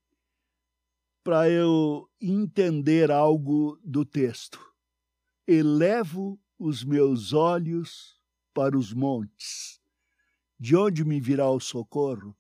para 1.22 1.48
eu 1.48 2.08
entender 2.20 3.10
algo 3.10 3.78
do 3.84 4.04
texto. 4.04 4.60
Elevo 5.46 6.40
os 6.58 6.84
meus 6.84 7.32
olhos 7.32 8.20
para 8.52 8.76
os 8.76 8.92
montes. 8.92 9.80
De 10.58 10.76
onde 10.76 11.04
me 11.04 11.20
virá 11.20 11.50
o 11.50 11.60
socorro? 11.60 12.36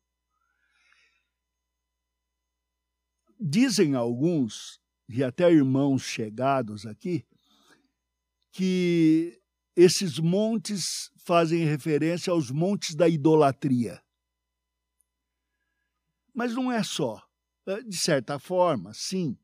Dizem 3.38 3.94
alguns, 3.94 4.80
e 5.08 5.24
até 5.24 5.50
irmãos 5.50 6.02
chegados 6.02 6.86
aqui, 6.86 7.26
que 8.52 9.40
esses 9.74 10.18
montes 10.18 11.10
fazem 11.16 11.64
referência 11.64 12.32
aos 12.32 12.50
montes 12.50 12.94
da 12.94 13.08
idolatria. 13.08 14.02
Mas 16.34 16.54
não 16.54 16.70
é 16.70 16.82
só. 16.82 17.20
Eh, 17.66 17.82
de 17.82 17.96
certa 17.96 18.38
forma, 18.38 18.92
sim, 18.92 19.38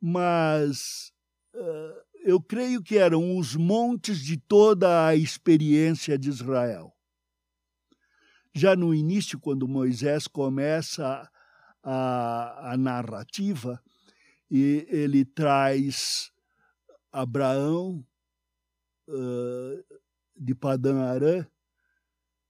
mas 0.00 1.12
uh, 1.54 2.02
eu 2.24 2.40
creio 2.40 2.82
que 2.82 2.98
eram 2.98 3.36
os 3.36 3.56
montes 3.56 4.20
de 4.20 4.36
toda 4.36 5.06
a 5.06 5.16
experiência 5.16 6.16
de 6.18 6.28
Israel. 6.28 6.92
Já 8.54 8.76
no 8.76 8.94
início, 8.94 9.40
quando 9.40 9.66
Moisés 9.66 10.26
começa 10.26 11.28
a, 11.82 12.72
a 12.72 12.76
narrativa, 12.76 13.82
e 14.50 14.86
ele 14.90 15.24
traz 15.24 16.30
Abraão 17.10 18.06
uh, 19.08 19.84
de 20.36 20.54
Padã 20.54 21.00
Arã 21.04 21.46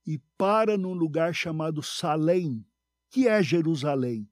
e 0.05 0.19
para 0.37 0.77
num 0.77 0.93
lugar 0.93 1.33
chamado 1.33 1.81
Salém, 1.81 2.65
que 3.09 3.27
é 3.27 3.41
Jerusalém. 3.41 4.29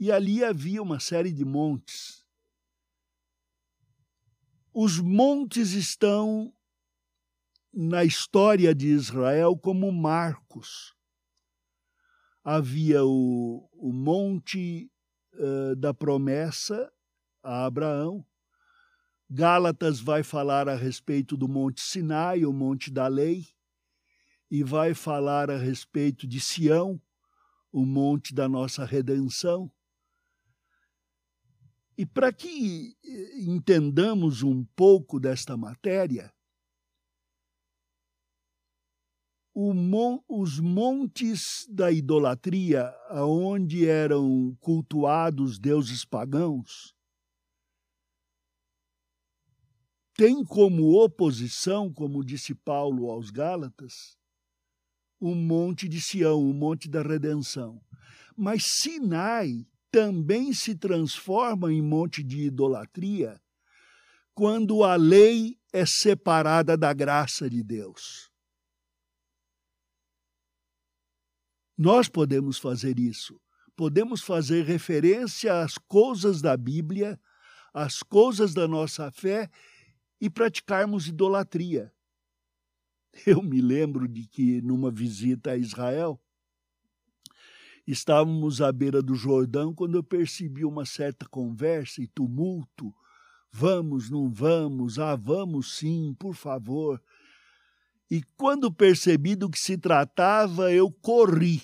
E 0.00 0.10
ali 0.10 0.42
havia 0.42 0.82
uma 0.82 0.98
série 0.98 1.30
de 1.30 1.44
montes. 1.44 2.24
Os 4.72 4.98
montes 4.98 5.72
estão 5.72 6.50
na 7.70 8.02
história 8.02 8.74
de 8.74 8.86
Israel 8.86 9.54
como 9.58 9.92
marcos. 9.92 10.96
Havia 12.42 13.04
o, 13.04 13.68
o 13.74 13.92
monte 13.92 14.90
uh, 15.34 15.76
da 15.76 15.92
promessa 15.92 16.90
a 17.42 17.66
Abraão. 17.66 18.24
Gálatas 19.28 20.00
vai 20.00 20.22
falar 20.22 20.66
a 20.66 20.74
respeito 20.74 21.36
do 21.36 21.46
Monte 21.46 21.82
Sinai, 21.82 22.46
o 22.46 22.54
Monte 22.54 22.90
da 22.90 23.06
Lei, 23.06 23.48
e 24.50 24.64
vai 24.64 24.94
falar 24.94 25.50
a 25.50 25.58
respeito 25.58 26.26
de 26.26 26.40
Sião, 26.40 26.98
o 27.70 27.84
monte 27.84 28.34
da 28.34 28.48
nossa 28.48 28.86
redenção. 28.86 29.70
E 32.00 32.06
para 32.06 32.32
que 32.32 32.96
eh, 33.04 33.40
entendamos 33.42 34.42
um 34.42 34.64
pouco 34.74 35.20
desta 35.20 35.54
matéria, 35.54 36.32
mon, 39.54 40.18
os 40.26 40.58
montes 40.58 41.66
da 41.68 41.92
idolatria, 41.92 42.90
onde 43.10 43.86
eram 43.86 44.56
cultuados 44.60 45.58
deuses 45.58 46.02
pagãos, 46.02 46.94
tem 50.14 50.42
como 50.42 51.04
oposição, 51.04 51.92
como 51.92 52.24
disse 52.24 52.54
Paulo 52.54 53.10
aos 53.10 53.28
Gálatas, 53.28 54.16
o 55.20 55.34
monte 55.34 55.86
de 55.86 56.00
Sião, 56.00 56.40
o 56.40 56.54
monte 56.54 56.88
da 56.88 57.02
redenção. 57.02 57.78
Mas 58.34 58.62
Sinai 58.80 59.66
também 59.90 60.52
se 60.52 60.74
transforma 60.74 61.72
em 61.72 61.82
monte 61.82 62.22
de 62.22 62.46
idolatria 62.46 63.40
quando 64.34 64.84
a 64.84 64.96
lei 64.96 65.58
é 65.72 65.84
separada 65.84 66.76
da 66.76 66.92
graça 66.92 67.50
de 67.50 67.62
Deus. 67.62 68.30
Nós 71.76 72.08
podemos 72.08 72.58
fazer 72.58 72.98
isso. 72.98 73.40
Podemos 73.76 74.22
fazer 74.22 74.64
referência 74.64 75.62
às 75.62 75.78
coisas 75.78 76.42
da 76.42 76.56
Bíblia, 76.56 77.18
às 77.72 78.02
coisas 78.02 78.52
da 78.52 78.68
nossa 78.68 79.10
fé 79.10 79.48
e 80.20 80.28
praticarmos 80.28 81.06
idolatria. 81.06 81.92
Eu 83.26 83.42
me 83.42 83.60
lembro 83.60 84.06
de 84.06 84.26
que, 84.26 84.60
numa 84.60 84.90
visita 84.90 85.52
a 85.52 85.56
Israel, 85.56 86.20
Estávamos 87.90 88.62
à 88.62 88.70
beira 88.70 89.02
do 89.02 89.16
Jordão 89.16 89.74
quando 89.74 89.96
eu 89.96 90.04
percebi 90.04 90.64
uma 90.64 90.86
certa 90.86 91.26
conversa 91.26 92.00
e 92.00 92.06
tumulto. 92.06 92.94
Vamos, 93.50 94.08
não 94.08 94.30
vamos, 94.30 95.00
ah, 95.00 95.16
vamos 95.16 95.76
sim, 95.76 96.14
por 96.16 96.36
favor. 96.36 97.02
E 98.08 98.22
quando 98.36 98.72
percebi 98.72 99.34
do 99.34 99.50
que 99.50 99.58
se 99.58 99.76
tratava, 99.76 100.72
eu 100.72 100.88
corri. 100.88 101.62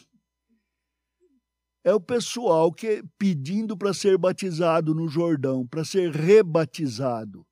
É 1.85 1.95
o 1.95 2.01
pessoal 2.01 2.73
que 2.73 3.05
pedindo 3.17 3.77
para 3.77 3.95
ser 3.95 4.19
batizado 4.19 4.93
no 4.93 5.09
Jordão, 5.09 5.65
para 5.65 5.85
ser 5.85 6.11
rebatizado. 6.11 7.47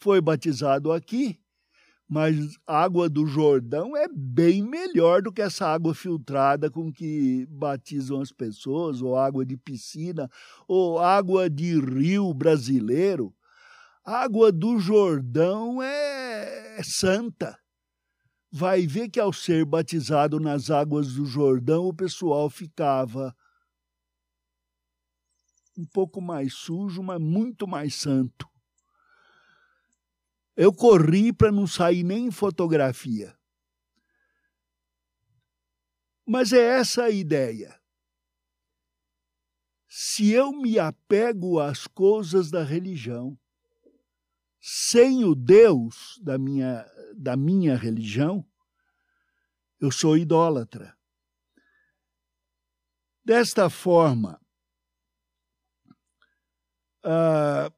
Foi 0.00 0.20
batizado 0.20 0.90
aqui, 0.90 1.40
mas 2.08 2.56
a 2.66 2.82
água 2.82 3.08
do 3.08 3.26
Jordão 3.26 3.96
é 3.96 4.06
bem 4.08 4.62
melhor 4.62 5.22
do 5.22 5.32
que 5.32 5.42
essa 5.42 5.66
água 5.66 5.94
filtrada 5.94 6.70
com 6.70 6.92
que 6.92 7.46
batizam 7.50 8.20
as 8.20 8.30
pessoas, 8.30 9.02
ou 9.02 9.16
água 9.16 9.44
de 9.44 9.56
piscina, 9.56 10.30
ou 10.68 11.00
água 11.00 11.50
de 11.50 11.78
rio 11.80 12.32
brasileiro. 12.32 13.34
A 14.04 14.22
água 14.22 14.52
do 14.52 14.78
Jordão 14.78 15.82
é, 15.82 16.78
é 16.78 16.82
santa. 16.84 17.58
Vai 18.52 18.86
ver 18.86 19.08
que 19.08 19.18
ao 19.18 19.32
ser 19.32 19.64
batizado 19.64 20.38
nas 20.38 20.70
águas 20.70 21.14
do 21.14 21.26
Jordão, 21.26 21.86
o 21.86 21.94
pessoal 21.94 22.48
ficava 22.48 23.34
um 25.76 25.84
pouco 25.84 26.20
mais 26.20 26.54
sujo, 26.54 27.02
mas 27.02 27.20
muito 27.20 27.66
mais 27.66 27.96
santo. 27.96 28.48
Eu 30.56 30.72
corri 30.72 31.32
para 31.32 31.52
não 31.52 31.66
sair 31.66 32.02
nem 32.02 32.26
em 32.26 32.30
fotografia. 32.30 33.36
Mas 36.26 36.52
é 36.52 36.78
essa 36.78 37.04
a 37.04 37.10
ideia. 37.10 37.78
se 39.98 40.30
eu 40.30 40.52
me 40.52 40.78
apego 40.78 41.58
às 41.58 41.86
coisas 41.86 42.50
da 42.50 42.62
religião, 42.62 43.38
sem 44.60 45.24
o 45.24 45.34
Deus 45.34 46.20
da 46.22 46.36
minha, 46.36 46.84
da 47.16 47.34
minha 47.34 47.74
religião, 47.74 48.46
eu 49.80 49.90
sou 49.90 50.18
idólatra. 50.18 50.94
Desta 53.24 53.70
forma, 53.70 54.38
a, 57.02 57.72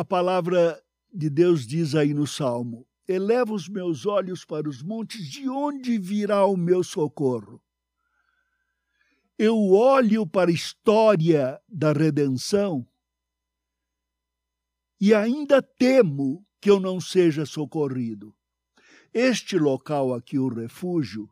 a 0.00 0.04
palavra 0.04 0.82
de 1.12 1.28
Deus 1.28 1.66
diz 1.66 1.94
aí 1.94 2.14
no 2.14 2.26
Salmo: 2.26 2.88
Eleva 3.06 3.52
os 3.52 3.68
meus 3.68 4.06
olhos 4.06 4.46
para 4.46 4.66
os 4.66 4.82
montes, 4.82 5.28
de 5.28 5.46
onde 5.46 5.98
virá 5.98 6.46
o 6.46 6.56
meu 6.56 6.82
socorro? 6.82 7.62
Eu 9.38 9.58
olho 9.72 10.26
para 10.26 10.50
a 10.50 10.54
história 10.54 11.60
da 11.68 11.92
redenção 11.92 12.86
e 14.98 15.14
ainda 15.14 15.60
temo 15.60 16.46
que 16.62 16.70
eu 16.70 16.80
não 16.80 16.98
seja 16.98 17.44
socorrido. 17.44 18.34
Este 19.12 19.58
local 19.58 20.14
aqui, 20.14 20.38
o 20.38 20.48
refúgio, 20.48 21.28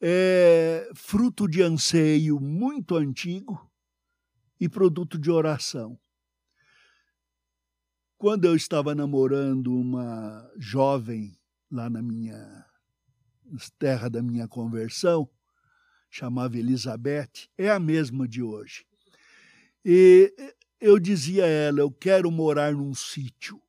é 0.00 0.90
fruto 0.92 1.46
de 1.46 1.62
anseio 1.62 2.40
muito 2.40 2.96
antigo 2.96 3.70
e 4.58 4.68
produto 4.68 5.16
de 5.16 5.30
oração. 5.30 5.96
Quando 8.18 8.46
eu 8.46 8.56
estava 8.56 8.96
namorando 8.96 9.72
uma 9.72 10.50
jovem 10.58 11.38
lá 11.70 11.88
na 11.88 12.02
minha 12.02 12.66
terra 13.78 14.10
da 14.10 14.20
minha 14.20 14.48
conversão, 14.48 15.30
chamava 16.10 16.58
Elizabeth, 16.58 17.48
é 17.56 17.70
a 17.70 17.78
mesma 17.78 18.26
de 18.26 18.42
hoje. 18.42 18.84
E 19.84 20.34
eu 20.80 20.98
dizia 20.98 21.44
a 21.44 21.46
ela: 21.46 21.78
eu 21.78 21.92
quero 21.92 22.28
morar 22.28 22.72
num 22.72 22.92
sítio, 22.92 23.62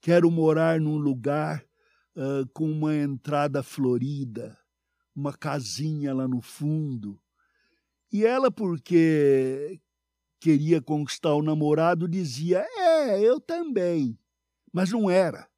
quero 0.00 0.30
morar 0.30 0.80
num 0.80 0.96
lugar 0.96 1.62
uh, 2.16 2.48
com 2.54 2.72
uma 2.72 2.96
entrada 2.96 3.62
florida, 3.62 4.58
uma 5.14 5.34
casinha 5.34 6.14
lá 6.14 6.26
no 6.26 6.40
fundo. 6.40 7.20
E 8.10 8.24
ela, 8.24 8.50
porque 8.50 9.78
queria 10.40 10.80
conquistar 10.80 11.34
o 11.34 11.42
namorado, 11.42 12.08
dizia: 12.08 12.66
É, 12.76 13.20
eu 13.20 13.40
também. 13.40 14.18
Mas 14.72 14.90
não 14.90 15.10
era. 15.10 15.48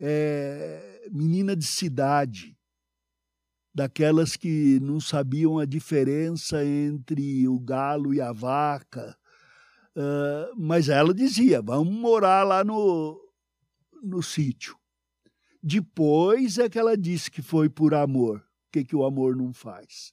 É, 0.00 1.08
menina 1.10 1.56
de 1.56 1.64
cidade, 1.64 2.56
daquelas 3.74 4.36
que 4.36 4.80
não 4.80 5.00
sabiam 5.00 5.58
a 5.58 5.64
diferença 5.64 6.64
entre 6.64 7.46
o 7.48 7.58
galo 7.58 8.12
e 8.12 8.20
a 8.20 8.32
vaca. 8.32 9.16
Uh, 9.96 10.54
mas 10.56 10.88
ela 10.88 11.14
dizia: 11.14 11.62
vamos 11.62 11.94
morar 11.94 12.44
lá 12.44 12.64
no, 12.64 13.20
no 14.02 14.22
sítio. 14.22 14.76
Depois 15.62 16.58
é 16.58 16.68
que 16.68 16.78
ela 16.78 16.96
disse 16.96 17.30
que 17.30 17.42
foi 17.42 17.68
por 17.68 17.94
amor. 17.94 18.38
O 18.38 18.70
que, 18.72 18.84
que 18.84 18.96
o 18.96 19.04
amor 19.04 19.34
não 19.34 19.52
faz? 19.52 20.12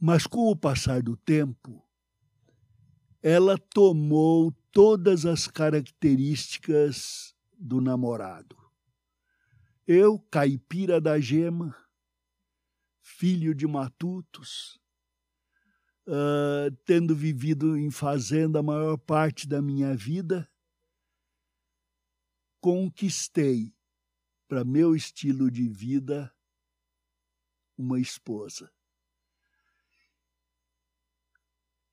Mas 0.00 0.26
com 0.26 0.50
o 0.50 0.56
passar 0.56 1.02
do 1.02 1.14
tempo, 1.14 1.86
ela 3.22 3.58
tomou 3.58 4.50
todas 4.72 5.26
as 5.26 5.46
características 5.46 7.36
do 7.52 7.82
namorado. 7.82 8.56
Eu, 9.86 10.18
caipira 10.18 11.00
da 11.00 11.20
gema, 11.20 11.76
filho 13.02 13.54
de 13.54 13.66
matutos, 13.66 14.80
uh, 16.06 16.74
tendo 16.86 17.14
vivido 17.14 17.76
em 17.76 17.90
fazenda 17.90 18.60
a 18.60 18.62
maior 18.62 18.96
parte 18.96 19.46
da 19.46 19.60
minha 19.60 19.94
vida, 19.94 20.50
conquistei 22.58 23.74
para 24.48 24.64
meu 24.64 24.96
estilo 24.96 25.50
de 25.50 25.68
vida 25.68 26.34
uma 27.76 28.00
esposa. 28.00 28.72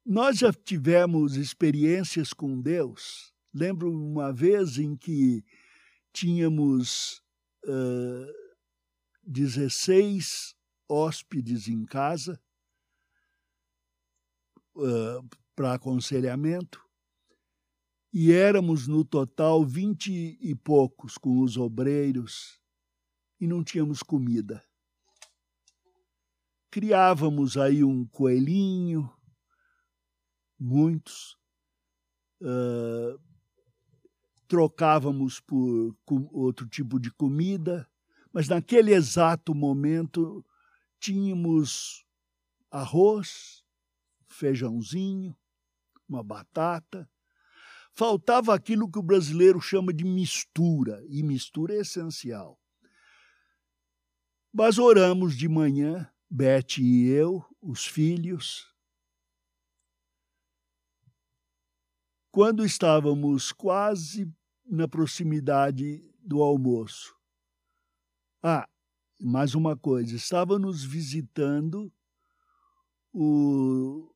Nós 0.10 0.38
já 0.38 0.54
tivemos 0.54 1.36
experiências 1.36 2.32
com 2.32 2.62
Deus. 2.62 3.34
Lembro 3.54 3.92
uma 3.92 4.32
vez 4.32 4.78
em 4.78 4.96
que 4.96 5.44
tínhamos 6.14 7.22
uh, 7.66 8.34
16 9.24 10.56
hóspedes 10.88 11.68
em 11.68 11.84
casa 11.84 12.42
uh, 14.78 15.28
para 15.54 15.74
aconselhamento 15.74 16.82
e 18.14 18.32
éramos 18.32 18.88
no 18.88 19.04
total 19.04 19.66
vinte 19.66 20.38
e 20.40 20.56
poucos 20.56 21.18
com 21.18 21.42
os 21.42 21.58
obreiros 21.58 22.62
e 23.42 23.46
não 23.46 23.62
tínhamos 23.62 24.02
comida. 24.02 24.64
Criávamos 26.72 27.58
aí 27.58 27.84
um 27.84 28.06
coelhinho, 28.06 29.17
muitos. 30.60 31.38
Uh, 32.42 33.20
trocávamos 34.48 35.40
por 35.40 35.96
outro 36.32 36.68
tipo 36.68 37.00
de 37.00 37.12
comida, 37.12 37.88
mas 38.32 38.48
naquele 38.48 38.94
exato 38.94 39.54
momento 39.54 40.46
tínhamos 41.00 42.06
arroz, 42.72 43.64
feijãozinho, 44.28 45.36
uma 46.08 46.24
batata. 46.24 47.10
Faltava 47.92 48.54
aquilo 48.54 48.90
que 48.90 49.00
o 49.00 49.04
brasileiro 49.04 49.60
chama 49.60 49.92
de 49.92 50.06
mistura, 50.06 51.04
e 51.10 51.24
mistura 51.24 51.74
é 51.74 51.80
essencial. 51.80 52.60
Mas 54.54 54.78
oramos 54.78 55.36
de 55.36 55.50
manhã, 55.50 56.10
Bete 56.30 56.84
e 56.84 57.08
eu, 57.08 57.44
os 57.62 57.86
filhos, 57.86 58.68
quando 62.38 62.64
estávamos 62.64 63.52
quase 63.52 64.32
na 64.64 64.88
proximidade 64.88 66.08
do 66.20 66.44
almoço. 66.44 67.18
Ah, 68.44 68.70
mais 69.20 69.56
uma 69.56 69.76
coisa, 69.76 70.16
estava 70.16 70.60
nos 70.60 70.84
visitando 70.84 71.92
o, 73.12 74.14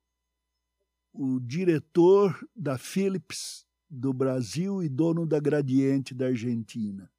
o 1.11 1.39
diretor 1.39 2.47
da 2.55 2.77
Philips 2.77 3.65
do 3.89 4.13
Brasil 4.13 4.83
e 4.83 4.87
dono 4.87 5.25
da 5.25 5.39
Gradiente 5.39 6.13
da 6.13 6.27
Argentina. 6.27 7.11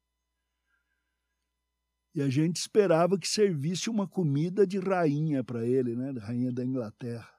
E 2.15 2.21
a 2.21 2.29
gente 2.29 2.55
esperava 2.55 3.19
que 3.19 3.27
servisse 3.27 3.89
uma 3.89 4.07
comida 4.07 4.65
de 4.65 4.79
rainha 4.79 5.43
para 5.43 5.67
ele, 5.67 5.97
né, 5.97 6.17
rainha 6.17 6.53
da 6.53 6.63
Inglaterra. 6.63 7.29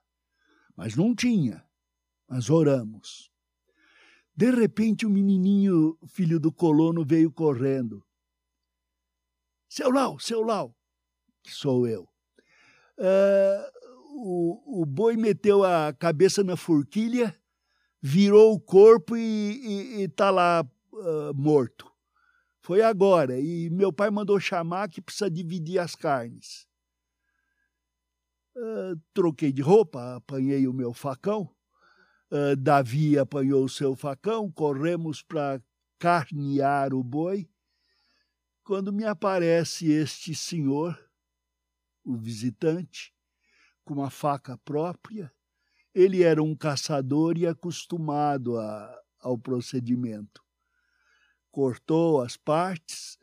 Mas 0.76 0.94
não 0.94 1.14
tinha. 1.14 1.66
Mas 2.28 2.50
oramos. 2.50 3.32
De 4.36 4.50
repente, 4.50 5.06
o 5.06 5.10
menininho, 5.10 5.96
filho 6.08 6.40
do 6.40 6.50
colono, 6.50 7.04
veio 7.04 7.30
correndo. 7.30 8.04
Seu 9.68 9.90
Lau, 9.90 10.18
seu 10.18 10.42
Lau, 10.42 10.74
que 11.42 11.52
sou 11.52 11.86
eu. 11.86 12.02
Uh, 12.98 13.74
o, 14.16 14.82
o 14.82 14.86
boi 14.86 15.16
meteu 15.16 15.62
a 15.62 15.92
cabeça 15.92 16.42
na 16.42 16.56
forquilha, 16.56 17.36
virou 18.02 18.52
o 18.54 18.60
corpo 18.60 19.16
e 19.16 20.02
está 20.02 20.30
lá 20.30 20.68
uh, 20.92 21.34
morto. 21.34 21.88
Foi 22.60 22.82
agora. 22.82 23.38
E 23.38 23.70
meu 23.70 23.92
pai 23.92 24.10
mandou 24.10 24.40
chamar 24.40 24.88
que 24.88 25.00
precisa 25.00 25.30
dividir 25.30 25.78
as 25.78 25.94
carnes. 25.94 26.66
Uh, 28.56 29.00
troquei 29.12 29.52
de 29.52 29.62
roupa, 29.62 30.16
apanhei 30.16 30.66
o 30.66 30.72
meu 30.72 30.92
facão 30.92 31.54
Uh, 32.34 32.56
Davi 32.56 33.16
apanhou 33.16 33.68
seu 33.68 33.94
facão, 33.94 34.50
corremos 34.50 35.22
para 35.22 35.62
carnear 36.00 36.92
o 36.92 37.00
boi, 37.00 37.48
quando 38.64 38.92
me 38.92 39.04
aparece 39.04 39.92
este 39.92 40.34
senhor, 40.34 40.98
o 42.02 42.16
visitante, 42.16 43.14
com 43.84 43.94
uma 43.94 44.10
faca 44.10 44.58
própria. 44.64 45.32
Ele 45.94 46.24
era 46.24 46.42
um 46.42 46.56
caçador 46.56 47.38
e 47.38 47.46
acostumado 47.46 48.58
a, 48.58 49.00
ao 49.20 49.38
procedimento. 49.38 50.42
Cortou 51.52 52.20
as 52.20 52.36
partes 52.36 53.16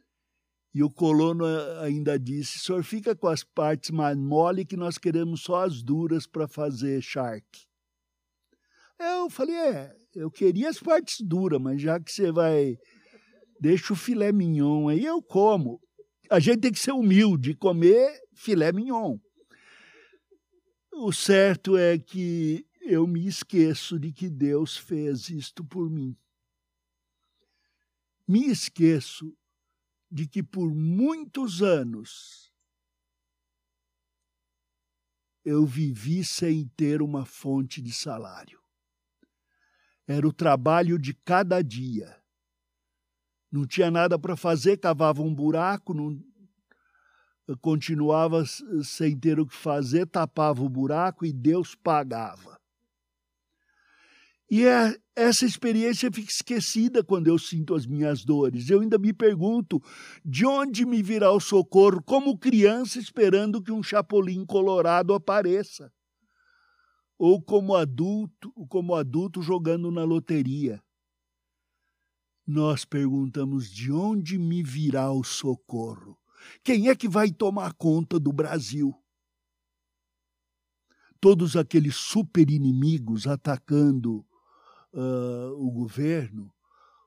e 0.73 0.81
o 0.81 0.89
colono 0.89 1.43
ainda 1.81 2.17
disse: 2.17 2.59
senhor 2.59 2.81
fica 2.81 3.13
com 3.13 3.27
as 3.27 3.43
partes 3.43 3.89
mais 3.89 4.15
mole 4.15 4.63
que 4.63 4.77
nós 4.77 4.97
queremos 4.97 5.41
só 5.41 5.65
as 5.65 5.83
duras 5.83 6.25
para 6.25 6.47
fazer 6.47 7.01
charque. 7.01 7.69
Eu 9.01 9.29
falei, 9.29 9.55
é, 9.55 9.95
eu 10.15 10.29
queria 10.29 10.69
as 10.69 10.79
partes 10.79 11.17
duras, 11.21 11.59
mas 11.59 11.81
já 11.81 11.99
que 11.99 12.11
você 12.11 12.31
vai. 12.31 12.77
Deixa 13.59 13.93
o 13.93 13.95
filé 13.95 14.31
mignon 14.31 14.87
aí, 14.87 15.05
eu 15.05 15.21
como. 15.21 15.79
a 16.29 16.39
gente 16.39 16.61
tem 16.61 16.71
que 16.71 16.79
ser 16.79 16.91
humilde, 16.91 17.55
comer 17.55 18.19
filé 18.35 18.71
mignon. 18.71 19.17
O 20.93 21.11
certo 21.11 21.77
é 21.77 21.97
que 21.97 22.65
eu 22.81 23.07
me 23.07 23.25
esqueço 23.25 23.99
de 23.99 24.11
que 24.11 24.29
Deus 24.29 24.77
fez 24.77 25.29
isto 25.29 25.63
por 25.63 25.89
mim. 25.89 26.15
Me 28.27 28.47
esqueço 28.47 29.35
de 30.09 30.27
que 30.27 30.43
por 30.43 30.73
muitos 30.73 31.61
anos 31.61 32.51
eu 35.43 35.65
vivi 35.65 36.23
sem 36.23 36.67
ter 36.75 37.01
uma 37.01 37.25
fonte 37.25 37.81
de 37.81 37.91
salário. 37.91 38.60
Era 40.11 40.27
o 40.27 40.33
trabalho 40.33 40.99
de 40.99 41.13
cada 41.13 41.61
dia. 41.61 42.17
Não 43.49 43.65
tinha 43.65 43.89
nada 43.89 44.19
para 44.19 44.35
fazer, 44.35 44.75
cavava 44.75 45.21
um 45.21 45.33
buraco, 45.33 45.93
não, 45.93 46.21
continuava 47.61 48.43
sem 48.83 49.17
ter 49.17 49.39
o 49.39 49.47
que 49.47 49.55
fazer, 49.55 50.05
tapava 50.05 50.61
o 50.61 50.67
buraco 50.67 51.25
e 51.25 51.31
Deus 51.31 51.75
pagava. 51.75 52.59
E 54.49 54.65
é, 54.65 54.97
essa 55.15 55.45
experiência 55.45 56.11
fica 56.11 56.29
esquecida 56.29 57.01
quando 57.01 57.27
eu 57.27 57.39
sinto 57.39 57.73
as 57.73 57.85
minhas 57.85 58.25
dores. 58.25 58.69
Eu 58.69 58.81
ainda 58.81 58.97
me 58.97 59.13
pergunto 59.13 59.81
de 60.25 60.45
onde 60.45 60.85
me 60.85 61.01
virá 61.01 61.31
o 61.31 61.39
socorro, 61.39 62.03
como 62.03 62.37
criança 62.37 62.99
esperando 62.99 63.63
que 63.63 63.71
um 63.71 63.81
chapolim 63.81 64.45
colorado 64.45 65.13
apareça. 65.13 65.89
Ou 67.23 67.39
como 67.39 67.75
adulto, 67.75 68.51
como 68.67 68.95
adulto 68.95 69.43
jogando 69.43 69.91
na 69.91 70.03
loteria. 70.03 70.81
Nós 72.47 72.83
perguntamos 72.83 73.69
de 73.69 73.91
onde 73.91 74.39
me 74.39 74.63
virá 74.63 75.11
o 75.11 75.23
socorro. 75.23 76.17
Quem 76.63 76.89
é 76.89 76.95
que 76.95 77.07
vai 77.07 77.29
tomar 77.29 77.73
conta 77.73 78.19
do 78.19 78.33
Brasil? 78.33 78.91
Todos 81.19 81.55
aqueles 81.55 81.95
super 81.95 82.49
inimigos 82.49 83.27
atacando 83.27 84.25
uh, 84.91 85.53
o 85.59 85.69
governo, 85.69 86.51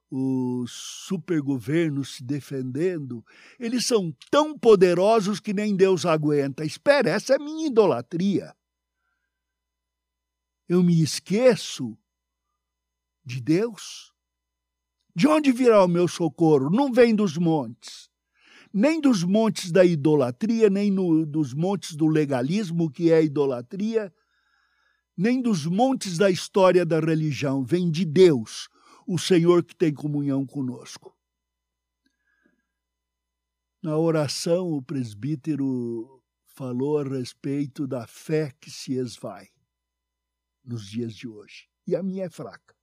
os 0.08 0.70
supergovernos 1.08 2.14
se 2.14 2.22
defendendo, 2.22 3.26
eles 3.58 3.84
são 3.84 4.14
tão 4.30 4.56
poderosos 4.56 5.40
que 5.40 5.52
nem 5.52 5.74
Deus 5.74 6.06
aguenta. 6.06 6.64
Espera, 6.64 7.10
essa 7.10 7.34
é 7.34 7.38
minha 7.40 7.66
idolatria. 7.66 8.54
Eu 10.66 10.82
me 10.82 11.02
esqueço 11.02 11.96
de 13.24 13.40
Deus. 13.40 14.12
De 15.14 15.28
onde 15.28 15.52
virá 15.52 15.84
o 15.84 15.88
meu 15.88 16.08
socorro? 16.08 16.70
Não 16.70 16.92
vem 16.92 17.14
dos 17.14 17.36
montes. 17.36 18.08
Nem 18.72 19.00
dos 19.00 19.22
montes 19.22 19.70
da 19.70 19.84
idolatria, 19.84 20.68
nem 20.68 20.90
no, 20.90 21.24
dos 21.24 21.52
montes 21.52 21.94
do 21.94 22.06
legalismo, 22.06 22.90
que 22.90 23.10
é 23.10 23.18
a 23.18 23.22
idolatria, 23.22 24.12
nem 25.16 25.40
dos 25.40 25.64
montes 25.64 26.18
da 26.18 26.28
história 26.28 26.84
da 26.84 26.98
religião, 26.98 27.62
vem 27.62 27.88
de 27.88 28.04
Deus, 28.04 28.68
o 29.06 29.16
Senhor 29.16 29.62
que 29.62 29.76
tem 29.76 29.94
comunhão 29.94 30.44
conosco. 30.44 31.16
Na 33.80 33.96
oração, 33.96 34.72
o 34.72 34.82
presbítero 34.82 36.20
falou 36.42 36.98
a 36.98 37.04
respeito 37.04 37.86
da 37.86 38.08
fé 38.08 38.50
que 38.60 38.70
se 38.72 38.94
esvai 38.94 39.53
nos 40.64 40.88
dias 40.88 41.14
de 41.14 41.28
hoje. 41.28 41.68
E 41.86 41.94
a 41.94 42.02
minha 42.02 42.24
é 42.24 42.30
fraca. 42.30 42.74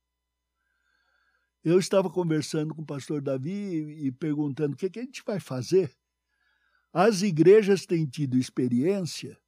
Eu 1.63 1.79
estava 1.79 2.09
conversando 2.09 2.73
com 2.73 2.81
o 2.81 2.85
pastor 2.85 3.21
Davi 3.21 4.05
e 4.05 4.11
perguntando 4.11 4.73
o 4.73 4.77
que, 4.77 4.89
que 4.89 4.99
a 4.99 5.03
gente 5.03 5.23
vai 5.25 5.39
fazer. 5.39 5.95
As 6.91 7.21
igrejas 7.21 7.85
têm 7.85 8.05
tido 8.05 8.37
experiência 8.37 9.39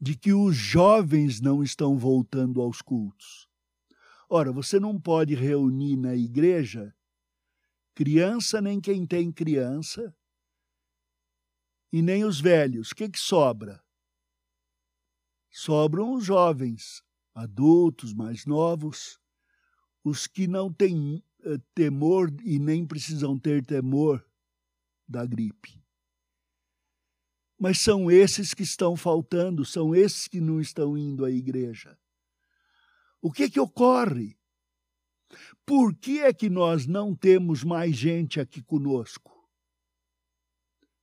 de 0.00 0.16
que 0.16 0.32
os 0.32 0.56
jovens 0.56 1.40
não 1.40 1.62
estão 1.62 1.98
voltando 1.98 2.60
aos 2.60 2.82
cultos. 2.82 3.48
Ora, 4.28 4.52
você 4.52 4.80
não 4.80 5.00
pode 5.00 5.34
reunir 5.34 5.96
na 5.96 6.14
igreja 6.14 6.94
criança 7.94 8.60
nem 8.60 8.78
quem 8.78 9.06
tem 9.06 9.32
criança 9.32 10.14
e 11.90 12.02
nem 12.02 12.24
os 12.24 12.40
velhos. 12.40 12.90
O 12.90 12.94
que, 12.94 13.08
que 13.08 13.18
sobra? 13.18 13.82
Sobram 15.58 16.12
os 16.12 16.22
jovens, 16.22 17.02
adultos, 17.34 18.12
mais 18.12 18.44
novos, 18.44 19.18
os 20.04 20.26
que 20.26 20.46
não 20.46 20.70
têm 20.70 21.24
eh, 21.44 21.56
temor 21.74 22.30
e 22.44 22.58
nem 22.58 22.86
precisam 22.86 23.38
ter 23.38 23.64
temor 23.64 24.22
da 25.08 25.24
gripe. 25.24 25.82
Mas 27.58 27.78
são 27.78 28.10
esses 28.10 28.52
que 28.52 28.64
estão 28.64 28.98
faltando, 28.98 29.64
são 29.64 29.94
esses 29.94 30.28
que 30.28 30.42
não 30.42 30.60
estão 30.60 30.94
indo 30.96 31.24
à 31.24 31.30
igreja. 31.30 31.98
O 33.22 33.32
que 33.32 33.48
que 33.48 33.58
ocorre? 33.58 34.38
Por 35.64 35.96
que 35.96 36.20
é 36.20 36.34
que 36.34 36.50
nós 36.50 36.86
não 36.86 37.16
temos 37.16 37.64
mais 37.64 37.96
gente 37.96 38.38
aqui 38.38 38.62
conosco? 38.62 39.32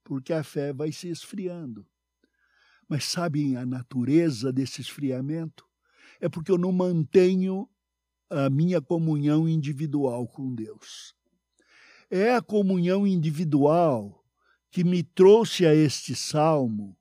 Porque 0.04 0.32
a 0.32 0.44
fé 0.44 0.72
vai 0.72 0.92
se 0.92 1.10
esfriando. 1.10 1.92
Mas 2.88 3.06
sabem 3.06 3.56
a 3.56 3.65
natureza 3.65 4.52
desse 4.52 4.82
esfriamento? 4.82 5.65
É 6.19 6.30
porque 6.30 6.52
eu 6.52 6.58
não 6.58 6.72
mantenho 6.72 7.67
a 8.30 8.50
minha 8.50 8.82
comunhão 8.82 9.48
individual 9.48 10.28
com 10.28 10.54
Deus. 10.54 11.15
É 12.10 12.34
a 12.34 12.41
comunhão 12.41 13.06
individual 13.08 14.24
que 14.72 14.84
me 14.84 15.04
trouxe 15.04 15.65
a 15.65 15.74
este 15.74 16.15
salmo, 16.15 16.98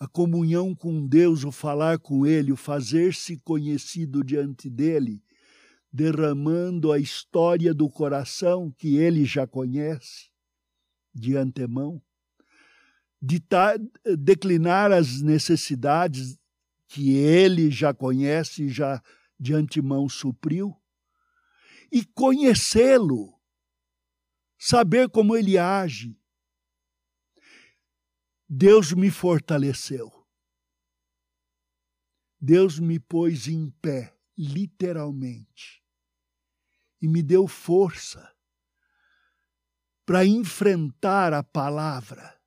a 0.00 0.06
comunhão 0.06 0.74
com 0.74 1.06
Deus, 1.06 1.44
o 1.44 1.50
falar 1.50 1.98
com 1.98 2.26
Ele, 2.26 2.52
o 2.52 2.56
fazer-se 2.56 3.36
conhecido 3.38 4.22
diante 4.22 4.70
dele, 4.70 5.22
derramando 5.92 6.92
a 6.92 6.98
história 6.98 7.74
do 7.74 7.88
coração 7.88 8.70
que 8.70 8.96
ele 8.96 9.24
já 9.24 9.46
conhece 9.46 10.30
de 11.14 11.36
antemão, 11.36 12.00
de 13.20 13.42
declinar 14.16 14.92
as 14.92 15.20
necessidades 15.20 16.38
que 16.86 17.16
ele 17.16 17.70
já 17.70 17.92
conhece 17.92 18.64
e 18.64 18.68
já 18.68 19.02
de 19.38 19.54
antemão 19.54 20.08
supriu, 20.08 20.76
e 21.92 22.04
conhecê-lo 22.04 23.38
saber 24.58 25.08
como 25.08 25.36
ele 25.36 25.56
age. 25.56 26.18
Deus 28.48 28.92
me 28.92 29.10
fortaleceu. 29.10 30.12
Deus 32.40 32.78
me 32.78 32.98
pôs 32.98 33.48
em 33.48 33.70
pé, 33.82 34.16
literalmente, 34.36 35.84
e 37.02 37.08
me 37.08 37.22
deu 37.22 37.48
força 37.48 38.32
para 40.06 40.24
enfrentar 40.24 41.32
a 41.32 41.42
palavra, 41.42 42.37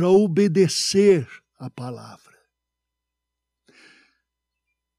para 0.00 0.08
obedecer 0.08 1.28
a 1.58 1.68
palavra. 1.68 2.38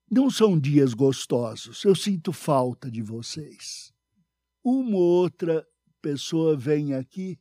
Não 0.10 0.30
são 0.30 0.60
dias 0.60 0.94
gostosos, 0.94 1.84
eu 1.84 1.96
sinto 1.96 2.32
falta 2.32 2.92
de 2.92 3.02
vocês 3.02 3.92
uma 4.64 4.96
ou 4.96 5.02
outra 5.02 5.66
pessoa 6.02 6.56
vem 6.56 6.94
aqui 6.94 7.40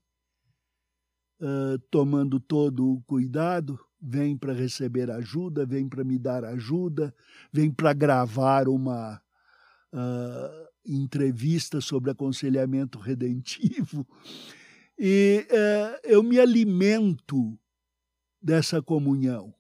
uh, 1.41 1.79
tomando 1.91 2.41
todo 2.41 2.95
o 2.95 3.03
cuidado, 3.03 3.79
vem 4.01 4.37
para 4.37 4.53
receber 4.53 5.11
ajuda, 5.11 5.67
vem 5.67 5.89
para 5.89 6.03
me 6.03 6.19
dar 6.19 6.45
ajuda, 6.45 7.15
vem 7.53 7.71
para 7.71 7.93
gravar 7.93 8.69
uma 8.69 9.21
uh, 9.93 10.69
entrevista 10.87 11.81
sobre 11.81 12.11
aconselhamento 12.11 12.99
redentivo. 13.01 14.07
E 15.03 15.47
uh, 15.51 15.99
eu 16.05 16.23
me 16.23 16.39
alimento 16.39 17.59
dessa 18.39 18.83
comunhão. 18.83 19.55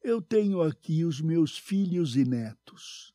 Eu 0.00 0.22
tenho 0.22 0.62
aqui 0.62 1.04
os 1.04 1.20
meus 1.20 1.58
filhos 1.58 2.14
e 2.14 2.24
netos 2.24 3.12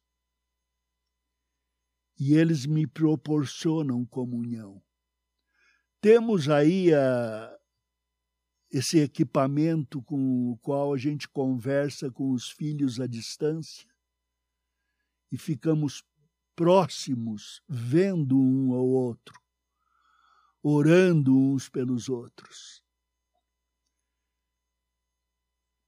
e 2.19 2.33
eles 2.33 2.65
me 2.65 2.85
proporcionam 2.85 4.05
comunhão. 4.05 4.83
Temos 6.01 6.49
aí 6.49 6.93
a, 6.93 7.57
esse 8.69 8.99
equipamento 8.99 10.01
com 10.01 10.51
o 10.51 10.57
qual 10.57 10.93
a 10.93 10.97
gente 10.97 11.25
conversa 11.29 12.11
com 12.11 12.33
os 12.33 12.49
filhos 12.51 12.99
à 12.99 13.07
distância 13.07 13.87
e 15.31 15.37
ficamos 15.37 16.03
próximos, 16.53 17.63
vendo 17.69 18.37
um 18.37 18.73
ao 18.73 18.85
outro, 18.85 19.41
orando 20.63 21.35
uns 21.35 21.67
pelos 21.67 22.09
outros. 22.09 22.83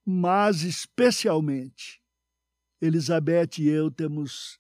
Mas, 0.06 0.64
especialmente, 0.64 2.02
Elizabeth 2.82 3.60
e 3.60 3.70
eu 3.70 3.90
temos 3.90 4.60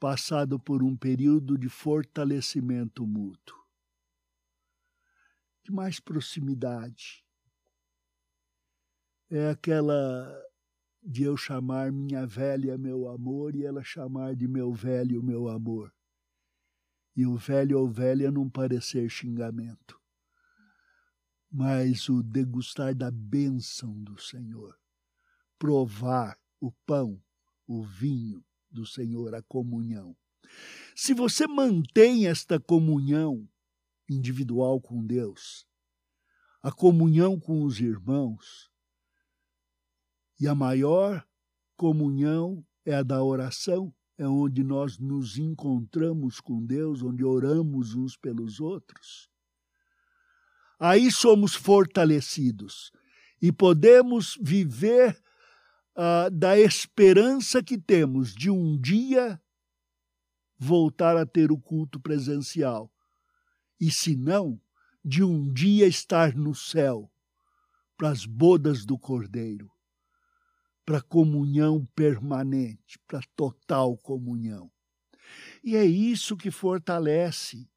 passado 0.00 0.58
por 0.58 0.82
um 0.82 0.96
período 0.96 1.56
de 1.56 1.68
fortalecimento 1.68 3.06
mútuo, 3.06 3.56
de 5.62 5.70
mais 5.70 6.00
proximidade. 6.00 7.24
É 9.30 9.50
aquela 9.50 10.44
de 11.02 11.22
eu 11.22 11.36
chamar 11.36 11.92
minha 11.92 12.26
velha 12.26 12.76
meu 12.76 13.08
amor 13.08 13.54
e 13.54 13.64
ela 13.64 13.84
chamar 13.84 14.34
de 14.34 14.48
meu 14.48 14.72
velho 14.72 15.22
meu 15.22 15.48
amor. 15.48 15.94
E 17.16 17.26
o 17.26 17.36
velho 17.36 17.78
ou 17.78 17.88
velha 17.88 18.30
não 18.30 18.50
parecer 18.50 19.08
xingamento, 19.08 20.00
mas 21.50 22.08
o 22.08 22.22
degustar 22.22 22.94
da 22.94 23.10
bênção 23.10 24.02
do 24.02 24.20
Senhor, 24.20 24.76
provar 25.58 26.36
o 26.60 26.72
pão, 26.84 27.22
o 27.66 27.84
vinho, 27.84 28.44
do 28.70 28.84
Senhor, 28.84 29.34
a 29.34 29.42
comunhão. 29.42 30.16
Se 30.96 31.14
você 31.14 31.46
mantém 31.46 32.26
esta 32.26 32.58
comunhão 32.58 33.48
individual 34.08 34.80
com 34.80 35.04
Deus, 35.06 35.66
a 36.62 36.72
comunhão 36.72 37.38
com 37.38 37.62
os 37.62 37.78
irmãos, 37.78 38.70
e 40.40 40.48
a 40.48 40.54
maior 40.54 41.24
comunhão 41.76 42.66
é 42.84 42.94
a 42.94 43.02
da 43.02 43.22
oração, 43.22 43.94
é 44.16 44.26
onde 44.26 44.62
nós 44.62 44.98
nos 44.98 45.38
encontramos 45.38 46.40
com 46.40 46.64
Deus, 46.64 47.02
onde 47.02 47.24
oramos 47.24 47.94
uns 47.94 48.16
pelos 48.16 48.60
outros. 48.60 49.28
Aí 50.78 51.10
somos 51.10 51.54
fortalecidos 51.54 52.92
e 53.40 53.50
podemos 53.50 54.38
viver 54.40 55.20
uh, 55.96 56.30
da 56.30 56.58
esperança 56.58 57.62
que 57.62 57.78
temos 57.78 58.34
de 58.34 58.50
um 58.50 58.80
dia 58.80 59.40
voltar 60.58 61.16
a 61.16 61.26
ter 61.26 61.50
o 61.50 61.58
culto 61.58 62.00
presencial. 62.00 62.92
E 63.80 63.90
se 63.90 64.16
não, 64.16 64.60
de 65.04 65.22
um 65.22 65.52
dia 65.52 65.86
estar 65.86 66.34
no 66.34 66.54
céu, 66.54 67.10
para 67.96 68.10
as 68.10 68.26
bodas 68.26 68.84
do 68.84 68.98
Cordeiro, 68.98 69.70
para 70.84 71.00
comunhão 71.00 71.86
permanente, 71.94 72.98
para 73.06 73.20
total 73.34 73.96
comunhão. 73.96 74.70
E 75.62 75.76
é 75.76 75.84
isso 75.84 76.36
que 76.36 76.50
fortalece. 76.50 77.68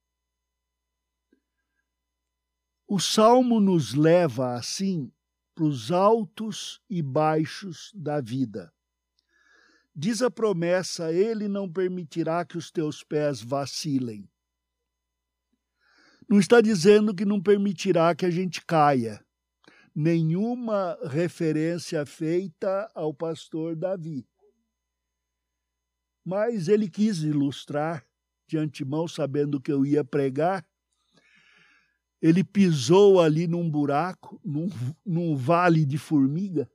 O 2.88 3.00
salmo 3.00 3.60
nos 3.60 3.94
leva 3.94 4.56
assim 4.56 5.12
para 5.54 5.66
os 5.66 5.92
altos 5.92 6.82
e 6.90 7.02
baixos 7.02 7.92
da 7.94 8.22
vida. 8.22 8.72
Diz 9.96 10.22
a 10.22 10.30
promessa: 10.30 11.12
Ele 11.12 11.48
não 11.48 11.72
permitirá 11.72 12.46
que 12.46 12.58
os 12.58 12.70
teus 12.70 13.04
pés 13.04 13.42
vacilem. 13.42 14.30
Não 16.30 16.40
está 16.40 16.62
dizendo 16.62 17.16
que 17.16 17.26
não 17.26 17.42
permitirá 17.42 18.14
que 18.14 18.26
a 18.26 18.30
gente 18.30 18.64
caia. 18.66 19.26
Nenhuma 20.00 20.96
referência 21.08 22.06
feita 22.06 22.88
ao 22.94 23.12
pastor 23.12 23.76
Davi. 23.76 24.30
Mas 26.24 26.68
ele 26.68 26.88
quis 26.88 27.24
ilustrar 27.24 28.06
de 28.48 28.60
antemão, 28.60 29.08
sabendo 29.08 29.60
que 29.60 29.72
eu 29.72 29.84
ia 29.84 30.06
pregar, 30.06 30.64
ele 32.22 32.44
pisou 32.44 33.20
ali 33.20 33.48
num 33.48 33.68
buraco, 33.68 34.40
num, 34.46 34.70
num 35.04 35.36
vale 35.36 35.84
de 35.84 35.98
formiga, 35.98 36.70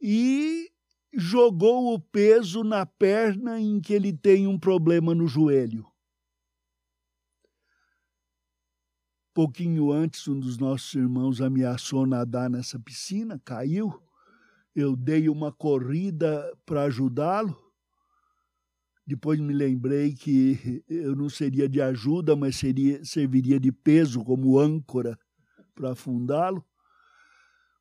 e 0.00 0.72
jogou 1.12 1.94
o 1.94 2.00
peso 2.00 2.64
na 2.64 2.84
perna 2.84 3.60
em 3.60 3.80
que 3.80 3.92
ele 3.92 4.12
tem 4.12 4.48
um 4.48 4.58
problema 4.58 5.14
no 5.14 5.28
joelho. 5.28 5.89
Pouquinho 9.32 9.92
antes, 9.92 10.26
um 10.26 10.38
dos 10.38 10.58
nossos 10.58 10.92
irmãos 10.94 11.40
ameaçou 11.40 12.04
nadar 12.04 12.50
nessa 12.50 12.80
piscina, 12.80 13.40
caiu. 13.44 13.92
Eu 14.74 14.96
dei 14.96 15.28
uma 15.28 15.52
corrida 15.52 16.52
para 16.66 16.82
ajudá-lo. 16.82 17.56
Depois 19.06 19.38
me 19.38 19.52
lembrei 19.52 20.14
que 20.14 20.82
eu 20.88 21.14
não 21.14 21.28
seria 21.28 21.68
de 21.68 21.80
ajuda, 21.80 22.34
mas 22.34 22.56
seria, 22.56 23.04
serviria 23.04 23.58
de 23.60 23.70
peso 23.70 24.24
como 24.24 24.58
âncora 24.58 25.16
para 25.74 25.92
afundá-lo. 25.92 26.64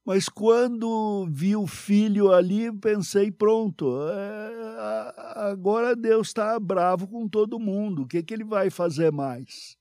Mas 0.05 0.29
quando 0.29 1.27
vi 1.31 1.55
o 1.55 1.65
filho 1.65 2.31
ali, 2.31 2.71
pensei: 2.79 3.31
pronto, 3.31 3.95
é, 4.09 5.13
agora 5.51 5.95
Deus 5.95 6.27
está 6.27 6.59
bravo 6.59 7.07
com 7.07 7.27
todo 7.27 7.59
mundo, 7.59 8.03
o 8.03 8.07
que, 8.07 8.21
que 8.23 8.33
ele 8.33 8.43
vai 8.43 8.69
fazer 8.69 9.11
mais? 9.11 9.78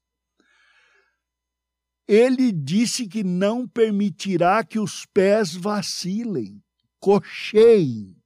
Ele 2.09 2.51
disse 2.51 3.07
que 3.07 3.23
não 3.23 3.69
permitirá 3.69 4.65
que 4.65 4.79
os 4.79 5.05
pés 5.05 5.55
vacilem, 5.55 6.61
cocheiem 6.99 8.19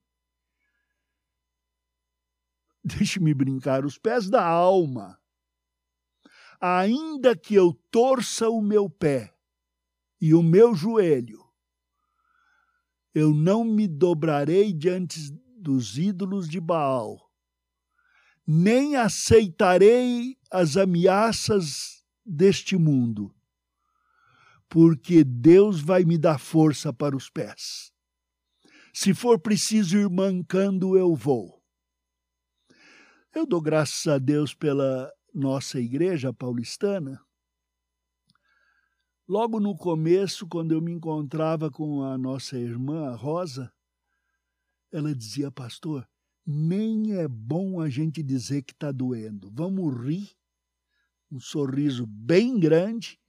deixe-me 2.83 3.33
brincar, 3.33 3.85
os 3.85 3.97
pés 3.97 4.29
da 4.29 4.45
alma. 4.45 5.17
Ainda 6.59 7.35
que 7.35 7.55
eu 7.55 7.73
torça 7.89 8.49
o 8.49 8.61
meu 8.61 8.89
pé 8.89 9.33
e 10.19 10.33
o 10.33 10.43
meu 10.43 10.75
joelho, 10.75 11.43
eu 13.13 13.33
não 13.33 13.63
me 13.63 13.87
dobrarei 13.87 14.73
diante 14.73 15.31
dos 15.57 15.97
ídolos 15.97 16.47
de 16.47 16.59
Baal, 16.59 17.29
nem 18.45 18.95
aceitarei 18.95 20.37
as 20.51 20.75
ameaças 20.77 22.03
deste 22.25 22.77
mundo, 22.77 23.33
porque 24.73 25.23
Deus 25.23 25.79
vai 25.79 26.03
me 26.03 26.17
dar 26.17 26.39
força 26.39 26.91
para 26.91 27.15
os 27.15 27.29
pés. 27.29 27.93
Se 28.91 29.13
for 29.13 29.39
preciso 29.39 29.97
ir 29.99 30.09
mancando, 30.09 30.97
eu 30.97 31.15
vou 31.15 31.63
eu 33.35 33.47
dou 33.47 33.59
graças 33.59 34.05
a 34.05 34.19
Deus 34.19 34.53
pela 34.53 35.11
nossa 35.33 35.79
igreja 35.79 36.31
paulistana. 36.31 37.19
Logo 39.27 39.59
no 39.59 39.75
começo, 39.75 40.47
quando 40.47 40.71
eu 40.73 40.79
me 40.79 40.91
encontrava 40.91 41.71
com 41.71 42.03
a 42.03 42.15
nossa 42.15 42.59
irmã, 42.59 43.09
a 43.09 43.15
Rosa, 43.15 43.73
ela 44.91 45.15
dizia, 45.15 45.51
pastor, 45.51 46.07
nem 46.45 47.17
é 47.17 47.27
bom 47.27 47.81
a 47.81 47.89
gente 47.89 48.21
dizer 48.21 48.61
que 48.61 48.73
está 48.73 48.91
doendo. 48.91 49.49
Vamos 49.51 49.99
rir, 50.05 50.29
um 51.31 51.39
sorriso 51.39 52.05
bem 52.05 52.59
grande, 52.59 53.19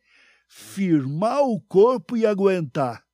firmar 0.57 1.43
o 1.43 1.61
corpo 1.61 2.17
e 2.17 2.25
aguentar. 2.25 3.05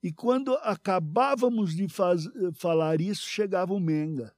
E 0.00 0.12
quando 0.12 0.54
acabávamos 0.62 1.74
de 1.74 1.88
faz, 1.88 2.28
falar 2.54 3.00
isso, 3.00 3.28
chegava 3.28 3.74
o 3.74 3.80
Menga 3.80 4.32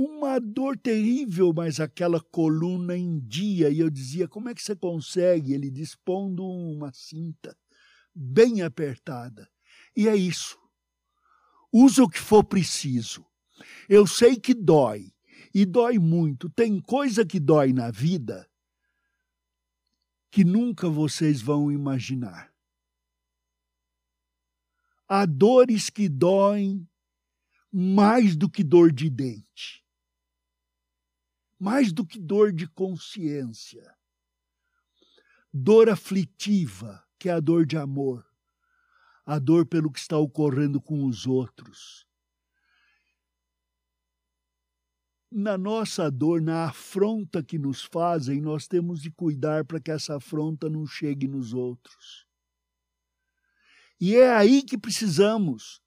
uma 0.00 0.38
dor 0.38 0.78
terrível, 0.78 1.52
mas 1.52 1.80
aquela 1.80 2.20
coluna 2.20 2.96
em 2.96 3.18
dia. 3.18 3.68
E 3.68 3.80
eu 3.80 3.90
dizia: 3.90 4.28
como 4.28 4.48
é 4.48 4.54
que 4.54 4.62
você 4.62 4.76
consegue? 4.76 5.52
Ele 5.52 5.68
dispondo 5.68 6.46
uma 6.46 6.92
cinta 6.92 7.56
bem 8.14 8.62
apertada. 8.62 9.48
E 9.96 10.06
é 10.08 10.14
isso. 10.14 10.56
Usa 11.72 12.04
o 12.04 12.08
que 12.08 12.20
for 12.20 12.44
preciso. 12.44 13.26
Eu 13.88 14.06
sei 14.06 14.36
que 14.36 14.54
dói, 14.54 15.12
e 15.52 15.66
dói 15.66 15.98
muito. 15.98 16.48
Tem 16.50 16.80
coisa 16.80 17.26
que 17.26 17.40
dói 17.40 17.72
na 17.72 17.90
vida 17.90 18.48
que 20.30 20.44
nunca 20.44 20.88
vocês 20.88 21.40
vão 21.40 21.70
imaginar. 21.72 22.52
Há 25.08 25.24
dores 25.24 25.88
que 25.88 26.08
doem 26.08 26.88
mais 27.72 28.36
do 28.36 28.48
que 28.48 28.62
dor 28.62 28.92
de 28.92 29.08
dente 29.08 29.88
mais 31.58 31.92
do 31.92 32.06
que 32.06 32.18
dor 32.18 32.52
de 32.52 32.68
consciência. 32.68 33.96
Dor 35.52 35.88
aflitiva, 35.88 37.04
que 37.18 37.28
é 37.28 37.32
a 37.32 37.40
dor 37.40 37.66
de 37.66 37.76
amor, 37.76 38.24
a 39.26 39.38
dor 39.38 39.66
pelo 39.66 39.90
que 39.90 39.98
está 39.98 40.16
ocorrendo 40.16 40.80
com 40.80 41.04
os 41.04 41.26
outros. 41.26 42.06
Na 45.30 45.58
nossa 45.58 46.10
dor, 46.10 46.40
na 46.40 46.64
afronta 46.64 47.42
que 47.42 47.58
nos 47.58 47.82
fazem, 47.82 48.40
nós 48.40 48.66
temos 48.66 49.02
de 49.02 49.10
cuidar 49.10 49.64
para 49.64 49.78
que 49.78 49.90
essa 49.90 50.16
afronta 50.16 50.70
não 50.70 50.86
chegue 50.86 51.28
nos 51.28 51.52
outros. 51.52 52.26
E 54.00 54.16
é 54.16 54.32
aí 54.32 54.62
que 54.62 54.78
precisamos 54.78 55.82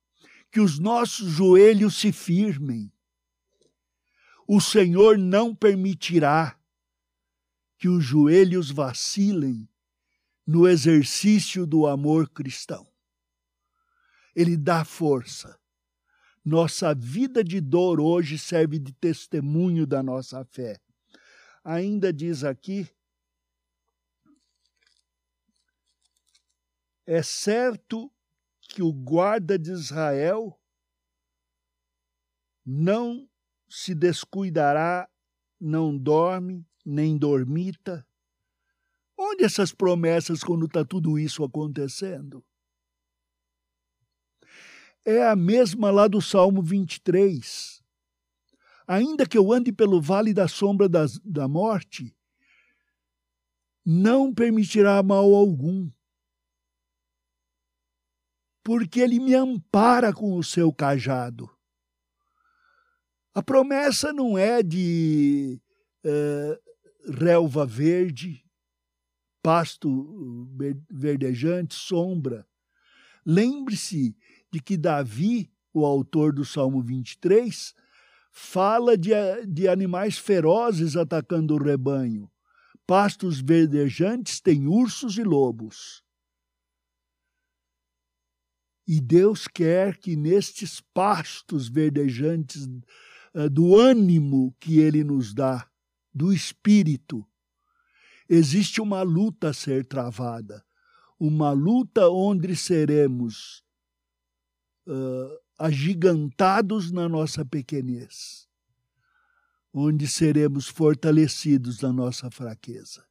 que 0.52 0.60
os 0.60 0.78
nossos 0.78 1.32
joelhos 1.32 1.98
se 2.00 2.12
firmem, 2.12 2.92
o 4.48 4.60
Senhor 4.60 5.18
não 5.18 5.56
permitirá 5.56 6.60
que 7.78 7.88
os 7.88 8.04
joelhos 8.04 8.70
vacilem 8.70 9.68
no 10.46 10.68
exercício 10.68 11.66
do 11.66 11.88
amor 11.88 12.30
cristão. 12.30 12.86
Ele 14.36 14.58
dá 14.58 14.84
força, 14.84 15.58
Nossa 16.44 16.96
vida 16.96 17.44
de 17.44 17.62
dor 17.62 18.00
hoje 18.00 18.38
serve 18.38 18.80
de 18.80 18.92
testemunho 18.94 19.86
da 19.86 20.02
nossa 20.02 20.44
fé. 20.44 20.80
Ainda 21.64 22.12
diz 22.12 22.44
aqui: 22.44 22.90
é 27.06 27.22
certo 27.22 28.12
que 28.62 28.82
o 28.82 28.92
guarda 28.92 29.60
de 29.60 29.72
Israel 29.72 30.60
não 32.66 33.30
se 33.70 33.94
descuidará, 33.94 35.10
não 35.60 35.98
dorme, 35.98 36.66
nem 36.86 37.18
dormita. 37.18 38.08
Onde 39.18 39.44
essas 39.44 39.72
promessas 39.72 40.44
quando 40.44 40.66
está 40.66 40.84
tudo 40.84 41.20
isso 41.20 41.44
acontecendo? 41.44 42.44
É 45.06 45.24
a 45.24 45.36
mesma 45.36 45.90
lá 45.90 46.08
do 46.08 46.22
Salmo 46.22 46.62
23. 46.62 47.82
Ainda 48.88 49.26
que 49.26 49.38
eu 49.38 49.52
ande 49.52 49.72
pelo 49.72 50.02
vale 50.02 50.34
da 50.34 50.48
sombra 50.48 50.88
das, 50.88 51.18
da 51.20 51.48
morte, 51.48 52.16
não 53.86 54.34
permitirá 54.34 55.02
mal 55.02 55.34
algum, 55.34 55.90
porque 58.64 59.00
ele 59.00 59.20
me 59.20 59.34
ampara 59.34 60.14
com 60.14 60.38
o 60.38 60.44
seu 60.44 60.72
cajado. 60.72 61.50
A 63.34 63.42
promessa 63.42 64.12
não 64.12 64.38
é 64.38 64.62
de 64.62 65.60
uh, 66.06 67.14
relva 67.14 67.66
verde, 67.66 68.46
pasto 69.42 70.48
verdejante, 70.90 71.74
sombra. 71.74 72.46
Lembre-se 73.26 74.16
de 74.52 74.60
que 74.60 74.76
Davi, 74.78 75.50
o 75.74 75.86
autor 75.86 76.34
do 76.34 76.44
Salmo 76.44 76.82
23, 76.82 77.74
fala 78.32 78.98
de, 78.98 79.12
de 79.48 79.68
animais 79.68 80.18
ferozes 80.18 80.96
atacando 80.96 81.56
o 81.56 81.64
rebanho. 81.64 82.30
Pastos 82.86 83.40
verdejantes 83.40 84.42
têm 84.42 84.68
ursos 84.68 85.18
e 85.18 85.24
lobos. 85.24 86.04
E 88.88 89.00
Deus 89.00 89.48
quer 89.48 89.98
que 89.98 90.16
nestes 90.16 90.82
pastos 90.94 91.70
verdejantes 91.70 92.66
uh, 93.34 93.50
do 93.50 93.80
ânimo 93.80 94.54
que 94.60 94.80
Ele 94.80 95.04
nos 95.04 95.34
dá, 95.34 95.70
do 96.14 96.34
espírito, 96.34 97.26
existe 98.28 98.82
uma 98.82 99.02
luta 99.02 99.50
a 99.50 99.54
ser 99.54 99.86
travada, 99.86 100.66
uma 101.18 101.52
luta 101.52 102.10
onde 102.10 102.54
seremos 102.56 103.64
uh, 104.88 105.38
agigantados 105.58 106.92
na 106.92 107.08
nossa 107.08 107.46
pequenez, 107.46 108.48
onde 109.74 110.08
seremos 110.08 110.68
fortalecidos 110.68 111.82
na 111.82 111.94
nossa 111.94 112.30
fraqueza. 112.32 113.06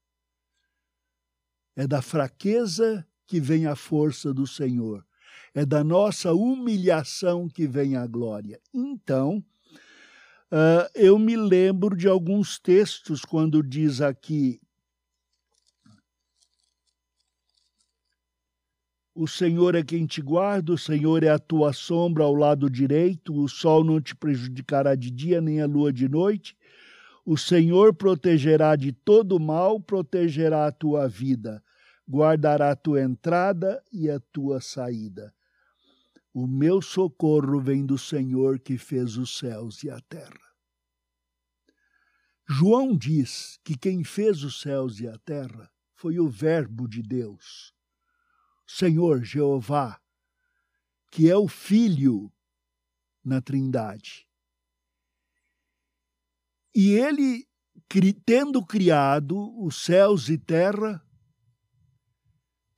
É 1.77 1.87
da 1.87 2.03
fraqueza 2.03 3.07
que 3.27 3.41
vem 3.41 3.67
a 3.67 3.77
força 3.77 4.35
do 4.35 4.47
Senhor, 4.47 5.07
é 5.55 5.65
da 5.65 5.85
nossa 5.85 6.33
humilhação 6.33 7.49
que 7.49 7.67
vem 7.67 7.97
a 7.97 8.07
glória. 8.07 8.61
Então, 8.75 9.45
uh, 10.51 10.91
eu 10.95 11.19
me 11.19 11.37
lembro 11.37 11.97
de 11.97 12.09
alguns 12.09 12.59
textos 12.59 13.25
quando 13.25 13.63
diz 13.63 14.01
aqui 14.01 14.61
O 19.23 19.29
Senhor 19.29 19.75
é 19.75 19.83
quem 19.83 20.07
te 20.07 20.23
guarda, 20.23 20.73
o 20.73 20.79
Senhor 20.79 21.23
é 21.23 21.29
a 21.29 21.39
tua 21.39 21.75
sombra 21.75 22.25
ao 22.25 22.35
lado 22.35 22.71
direito, 22.71 23.39
o 23.39 23.47
sol 23.51 23.85
não 23.85 24.01
te 24.01 24.17
prejudicará 24.17 24.95
de 24.95 25.11
dia, 25.11 25.43
nem 25.43 25.61
a 25.61 25.67
lua 25.67 25.93
de 25.93 26.09
noite. 26.09 26.57
O 27.23 27.37
Senhor 27.37 27.93
protegerá 27.93 28.75
de 28.77 28.93
todo 28.93 29.39
mal, 29.39 29.79
protegerá 29.79 30.67
a 30.67 30.73
tua 30.73 31.07
vida, 31.07 31.63
guardará 32.09 32.71
a 32.71 32.75
tua 32.75 33.03
entrada 33.03 33.85
e 33.93 34.09
a 34.09 34.19
tua 34.19 34.59
saída. 34.59 35.35
O 36.33 36.47
meu 36.47 36.81
socorro 36.81 37.61
vem 37.61 37.85
do 37.85 37.99
Senhor 37.99 38.59
que 38.59 38.79
fez 38.79 39.19
os 39.19 39.37
céus 39.37 39.85
e 39.85 39.91
a 39.91 40.01
terra. 40.01 40.49
João 42.49 42.97
diz 42.97 43.61
que 43.63 43.77
quem 43.77 44.03
fez 44.03 44.43
os 44.43 44.63
céus 44.63 44.99
e 44.99 45.07
a 45.07 45.19
terra 45.19 45.71
foi 45.95 46.19
o 46.19 46.27
Verbo 46.27 46.89
de 46.89 47.03
Deus 47.03 47.79
Senhor 48.73 49.25
Jeová, 49.25 50.01
que 51.11 51.29
é 51.29 51.37
o 51.37 51.49
Filho 51.49 52.33
na 53.25 53.43
Trindade. 53.43 54.29
E 56.73 56.93
ele, 56.93 57.49
tendo 58.25 58.65
criado 58.65 59.61
os 59.61 59.83
céus 59.83 60.29
e 60.29 60.39
terra, 60.39 61.05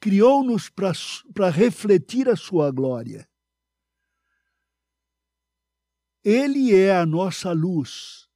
criou-nos 0.01 0.71
para 0.71 1.51
refletir 1.51 2.27
a 2.27 2.37
sua 2.37 2.71
glória. 2.71 3.29
Ele 6.25 6.75
é 6.75 6.97
a 6.97 7.05
nossa 7.05 7.53
luz, 7.53 8.31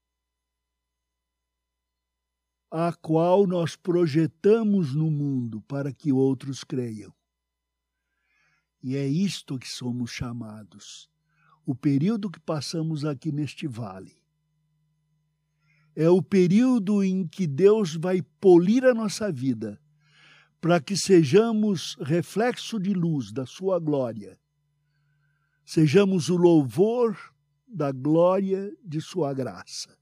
a 2.71 2.93
qual 2.93 3.47
nós 3.47 3.77
projetamos 3.77 4.95
no 4.95 5.11
mundo 5.11 5.63
para 5.63 5.91
que 5.91 6.13
outros 6.13 6.63
creiam. 6.63 7.17
E 8.87 8.97
é 8.97 9.05
isto 9.05 9.59
que 9.59 9.69
somos 9.69 10.13
chamados. 10.13 11.11
O 11.67 11.75
período 11.75 12.31
que 12.31 12.39
passamos 12.39 13.05
aqui 13.05 13.33
neste 13.33 13.67
vale. 13.67 14.17
É 15.97 16.09
o 16.09 16.23
período 16.23 17.03
em 17.03 17.27
que 17.27 17.49
Deus 17.49 17.97
vai 17.97 18.23
polir 18.23 18.85
a 18.85 18.95
nossa 18.95 19.33
vida, 19.33 19.83
para 20.61 20.81
que 20.81 20.97
sejamos 20.97 21.97
reflexo 22.01 22.79
de 22.79 22.95
luz 22.95 23.33
da 23.33 23.45
Sua 23.45 23.81
glória. 23.81 24.39
Sejamos 25.65 26.29
o 26.29 26.37
louvor 26.37 27.19
da 27.67 27.91
glória 27.91 28.73
de 28.85 29.01
Sua 29.01 29.35
graça. 29.35 29.99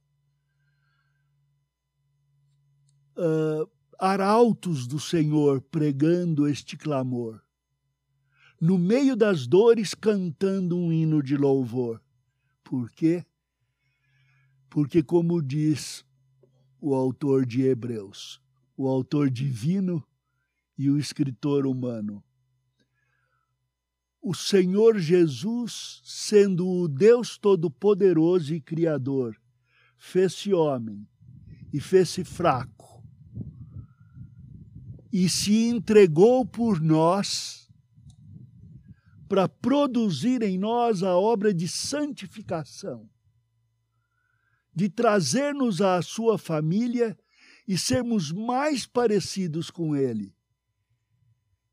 Uh, 3.16 3.66
arautos 3.98 4.86
do 4.86 5.00
Senhor 5.00 5.62
pregando 5.62 6.46
este 6.46 6.76
clamor 6.76 7.43
no 8.64 8.78
meio 8.78 9.14
das 9.14 9.46
dores, 9.46 9.92
cantando 9.92 10.78
um 10.78 10.90
hino 10.90 11.22
de 11.22 11.36
louvor. 11.36 12.00
Por 12.62 12.90
quê? 12.90 13.22
Porque, 14.70 15.02
como 15.02 15.42
diz 15.42 16.02
o 16.80 16.94
autor 16.94 17.44
de 17.44 17.60
Hebreus, 17.60 18.40
o 18.74 18.88
autor 18.88 19.28
divino 19.28 20.02
e 20.78 20.88
o 20.88 20.98
escritor 20.98 21.66
humano, 21.66 22.24
o 24.22 24.32
Senhor 24.32 24.98
Jesus, 24.98 26.00
sendo 26.02 26.66
o 26.66 26.88
Deus 26.88 27.36
Todo-Poderoso 27.36 28.54
e 28.54 28.62
Criador, 28.62 29.38
fez-se 29.98 30.54
homem 30.54 31.06
e 31.70 31.78
fez-se 31.80 32.24
fraco 32.24 33.04
e 35.12 35.28
se 35.28 35.66
entregou 35.66 36.46
por 36.46 36.80
nós 36.80 37.63
para 39.28 39.48
produzir 39.48 40.42
em 40.42 40.58
nós 40.58 41.02
a 41.02 41.16
obra 41.16 41.52
de 41.52 41.66
santificação, 41.66 43.08
de 44.74 44.88
trazer-nos 44.88 45.80
à 45.80 46.02
sua 46.02 46.36
família 46.36 47.16
e 47.66 47.78
sermos 47.78 48.30
mais 48.30 48.86
parecidos 48.86 49.70
com 49.70 49.96
Ele. 49.96 50.34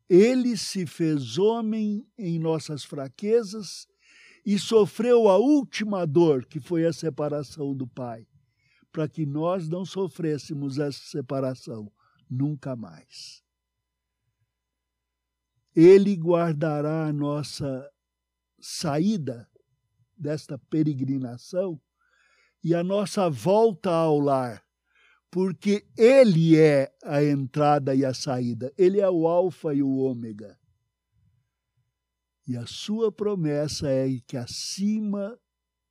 Ele 0.09 0.57
se 0.57 0.85
fez 0.85 1.37
homem 1.37 2.05
em 2.17 2.37
nossas 2.37 2.83
fraquezas 2.83 3.87
e 4.45 4.57
sofreu 4.57 5.29
a 5.29 5.37
última 5.37 6.05
dor, 6.05 6.45
que 6.45 6.59
foi 6.59 6.85
a 6.85 6.93
separação 6.93 7.75
do 7.75 7.87
Pai, 7.87 8.27
para 8.91 9.07
que 9.07 9.25
nós 9.25 9.69
não 9.69 9.85
sofrêssemos 9.85 10.79
essa 10.79 10.99
separação 10.99 11.91
nunca 12.29 12.75
mais. 12.75 13.43
Ele 15.75 16.15
guardará 16.15 17.05
a 17.05 17.13
nossa 17.13 17.89
saída 18.59 19.49
desta 20.17 20.57
peregrinação 20.57 21.81
e 22.63 22.75
a 22.75 22.83
nossa 22.83 23.29
volta 23.29 23.89
ao 23.89 24.19
lar, 24.19 24.63
porque 25.31 25.87
Ele 25.97 26.57
é 26.57 26.93
a 27.03 27.23
entrada 27.23 27.95
e 27.95 28.03
a 28.03 28.13
saída, 28.13 28.71
Ele 28.77 28.99
é 28.99 29.09
o 29.09 29.27
Alfa 29.27 29.73
e 29.73 29.81
o 29.81 29.97
Ômega. 29.97 30.59
E 32.47 32.57
a 32.57 32.65
sua 32.65 33.11
promessa 33.11 33.89
é 33.89 34.07
que 34.27 34.35
acima 34.35 35.39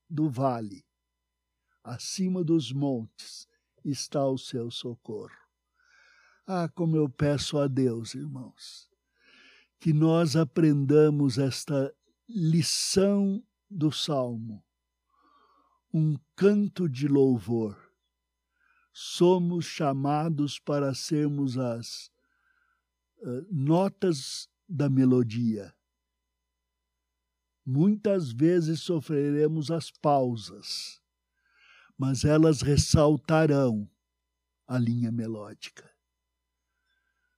do 0.08 0.28
vale, 0.28 0.84
acima 1.82 2.44
dos 2.44 2.72
montes, 2.72 3.48
está 3.84 4.26
o 4.26 4.36
seu 4.36 4.70
socorro. 4.70 5.30
Ah, 6.46 6.68
como 6.68 6.96
eu 6.96 7.08
peço 7.08 7.58
a 7.58 7.66
Deus, 7.66 8.14
irmãos, 8.14 8.89
que 9.80 9.94
nós 9.94 10.36
aprendamos 10.36 11.38
esta 11.38 11.92
lição 12.28 13.42
do 13.68 13.90
salmo, 13.90 14.62
um 15.92 16.16
canto 16.36 16.86
de 16.86 17.08
louvor. 17.08 17.90
Somos 18.92 19.64
chamados 19.64 20.58
para 20.58 20.94
sermos 20.94 21.56
as 21.56 22.10
uh, 23.20 23.46
notas 23.50 24.48
da 24.68 24.90
melodia. 24.90 25.74
Muitas 27.64 28.30
vezes 28.32 28.80
sofreremos 28.80 29.70
as 29.70 29.90
pausas, 29.90 31.00
mas 31.96 32.24
elas 32.24 32.60
ressaltarão 32.60 33.90
a 34.66 34.78
linha 34.78 35.10
melódica. 35.10 35.90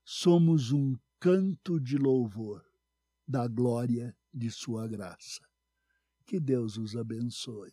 Somos 0.05 0.73
um 0.73 0.97
canto 1.23 1.79
de 1.79 1.97
louvor 1.97 2.65
da 3.29 3.47
glória 3.47 4.13
de 4.35 4.51
Sua 4.51 4.89
graça. 4.89 5.41
Que 6.27 6.41
Deus 6.41 6.77
os 6.77 6.97
abençoe. 6.97 7.73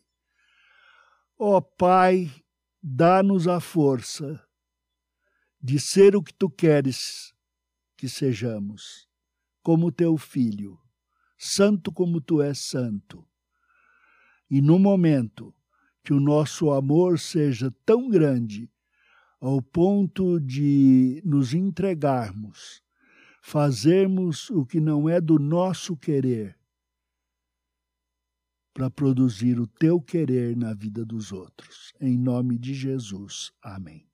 Ó 1.36 1.56
oh, 1.56 1.60
Pai, 1.60 2.32
dá-nos 2.80 3.48
a 3.48 3.58
força 3.58 4.40
de 5.60 5.80
ser 5.80 6.14
o 6.14 6.22
que 6.22 6.32
Tu 6.32 6.48
queres 6.48 7.34
que 7.96 8.08
sejamos, 8.08 9.08
como 9.64 9.90
Teu 9.90 10.16
Filho, 10.16 10.78
santo 11.36 11.90
como 11.90 12.20
Tu 12.20 12.40
és 12.42 12.56
santo. 12.56 13.28
E 14.48 14.60
no 14.60 14.78
momento 14.78 15.52
que 16.04 16.12
o 16.12 16.20
nosso 16.20 16.70
amor 16.70 17.18
seja 17.18 17.74
tão 17.84 18.08
grande 18.08 18.70
ao 19.40 19.60
ponto 19.60 20.38
de 20.38 21.20
nos 21.24 21.52
entregarmos, 21.52 22.80
fazermos 23.40 24.50
o 24.50 24.64
que 24.64 24.80
não 24.80 25.08
é 25.08 25.20
do 25.20 25.38
nosso 25.38 25.96
querer, 25.96 26.58
para 28.72 28.90
produzir 28.90 29.58
o 29.58 29.66
teu 29.66 30.00
querer 30.00 30.56
na 30.56 30.72
vida 30.72 31.04
dos 31.04 31.32
outros. 31.32 31.92
Em 32.00 32.16
nome 32.16 32.58
de 32.58 32.72
Jesus. 32.72 33.52
Amém. 33.62 34.09